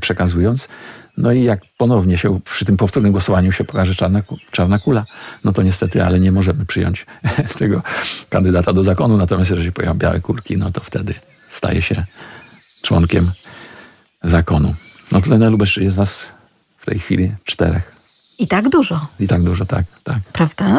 [0.00, 0.68] przekazując.
[1.16, 5.04] No i jak ponownie się przy tym powtórnym głosowaniu się pokaże czarna, czarna kula,
[5.44, 7.06] no to niestety, ale nie możemy przyjąć
[7.58, 7.82] tego
[8.28, 9.16] kandydata do zakonu.
[9.16, 11.14] Natomiast jeżeli pojawią białe kulki, no to wtedy
[11.48, 12.04] staje się
[12.82, 13.30] członkiem
[14.22, 14.74] zakonu.
[15.12, 16.26] No tyle na Lubeszczy jest nas
[16.76, 17.95] w tej chwili czterech.
[18.38, 19.06] I tak dużo.
[19.20, 20.18] I tak dużo, tak, tak.
[20.32, 20.78] Prawda?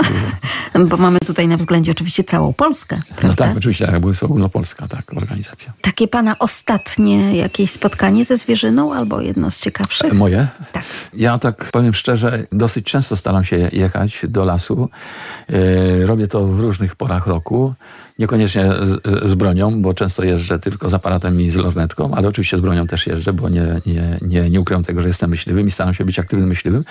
[0.90, 3.00] Bo mamy tutaj na względzie oczywiście całą Polskę.
[3.16, 3.28] Prawda?
[3.28, 5.74] No tak, oczywiście, tak, bo jest ogólnopolska tak, organizacja.
[5.82, 10.14] Takie pana ostatnie jakieś spotkanie ze zwierzyną albo jedno z ciekawszych?
[10.14, 10.48] Moje?
[10.72, 10.84] Tak.
[11.14, 14.90] Ja tak powiem szczerze, dosyć często staram się jechać do lasu.
[15.50, 17.74] Yy, robię to w różnych porach roku.
[18.20, 22.58] Niekoniecznie z, z, bronią, bo często jeżdżę tylko z aparatem i z lornetką, ale oczywiście
[22.58, 25.72] z bronią też jeżdżę, bo nie, nie, nie, nie ukrywam tego, że jestem myśliwym i
[25.72, 26.84] staram się być aktywnym myśliwym.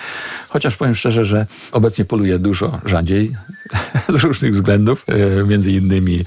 [0.49, 3.35] Chociaż powiem szczerze, że obecnie poluję dużo rzadziej
[4.17, 5.05] z różnych względów,
[5.47, 6.25] między innymi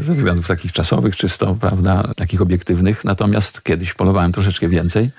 [0.00, 3.04] ze względów takich czasowych, czysto, prawda, takich obiektywnych.
[3.04, 5.10] Natomiast kiedyś polowałem troszeczkę więcej.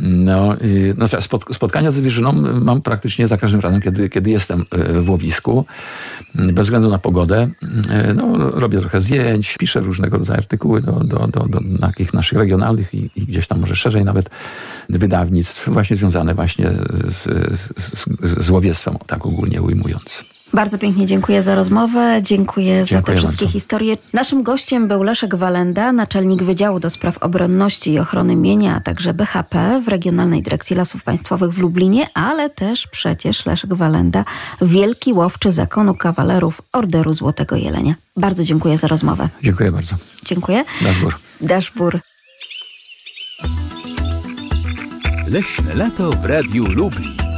[0.00, 0.56] No,
[0.96, 1.06] no
[1.52, 4.66] spotkania z zwierzyną mam praktycznie za każdym razem, kiedy, kiedy jestem
[5.00, 5.64] w łowisku,
[6.34, 7.50] bez względu na pogodę.
[8.14, 12.94] No, robię trochę zdjęć, piszę różnego rodzaju artykuły do, do, do, do takich naszych regionalnych
[12.94, 14.30] i, i, gdzieś tam może szerzej nawet
[14.88, 16.70] wydawnictw, właśnie związane właśnie
[17.08, 17.24] z,
[17.78, 20.24] z, z łowiectwem, tak ogólnie ujmując.
[20.52, 23.52] Bardzo pięknie dziękuję za rozmowę, dziękuję, dziękuję za te wszystkie bardzo.
[23.58, 23.96] historie.
[24.12, 29.14] Naszym gościem był Leszek Walenda, naczelnik Wydziału do Spraw Obronności i Ochrony Mienia, a także
[29.14, 34.24] BHP w Regionalnej Dyrekcji Lasów Państwowych w Lublinie, ale też przecież Leszek Walenda,
[34.62, 37.94] wielki łowczy zakonu kawalerów Orderu Złotego Jelenia.
[38.16, 39.28] Bardzo dziękuję za rozmowę.
[39.42, 39.96] Dziękuję bardzo.
[40.24, 40.64] Dziękuję.
[40.80, 41.14] Daszbur.
[41.40, 42.00] Daszbur.
[45.26, 47.29] Leśne lato w Radiu Lublin.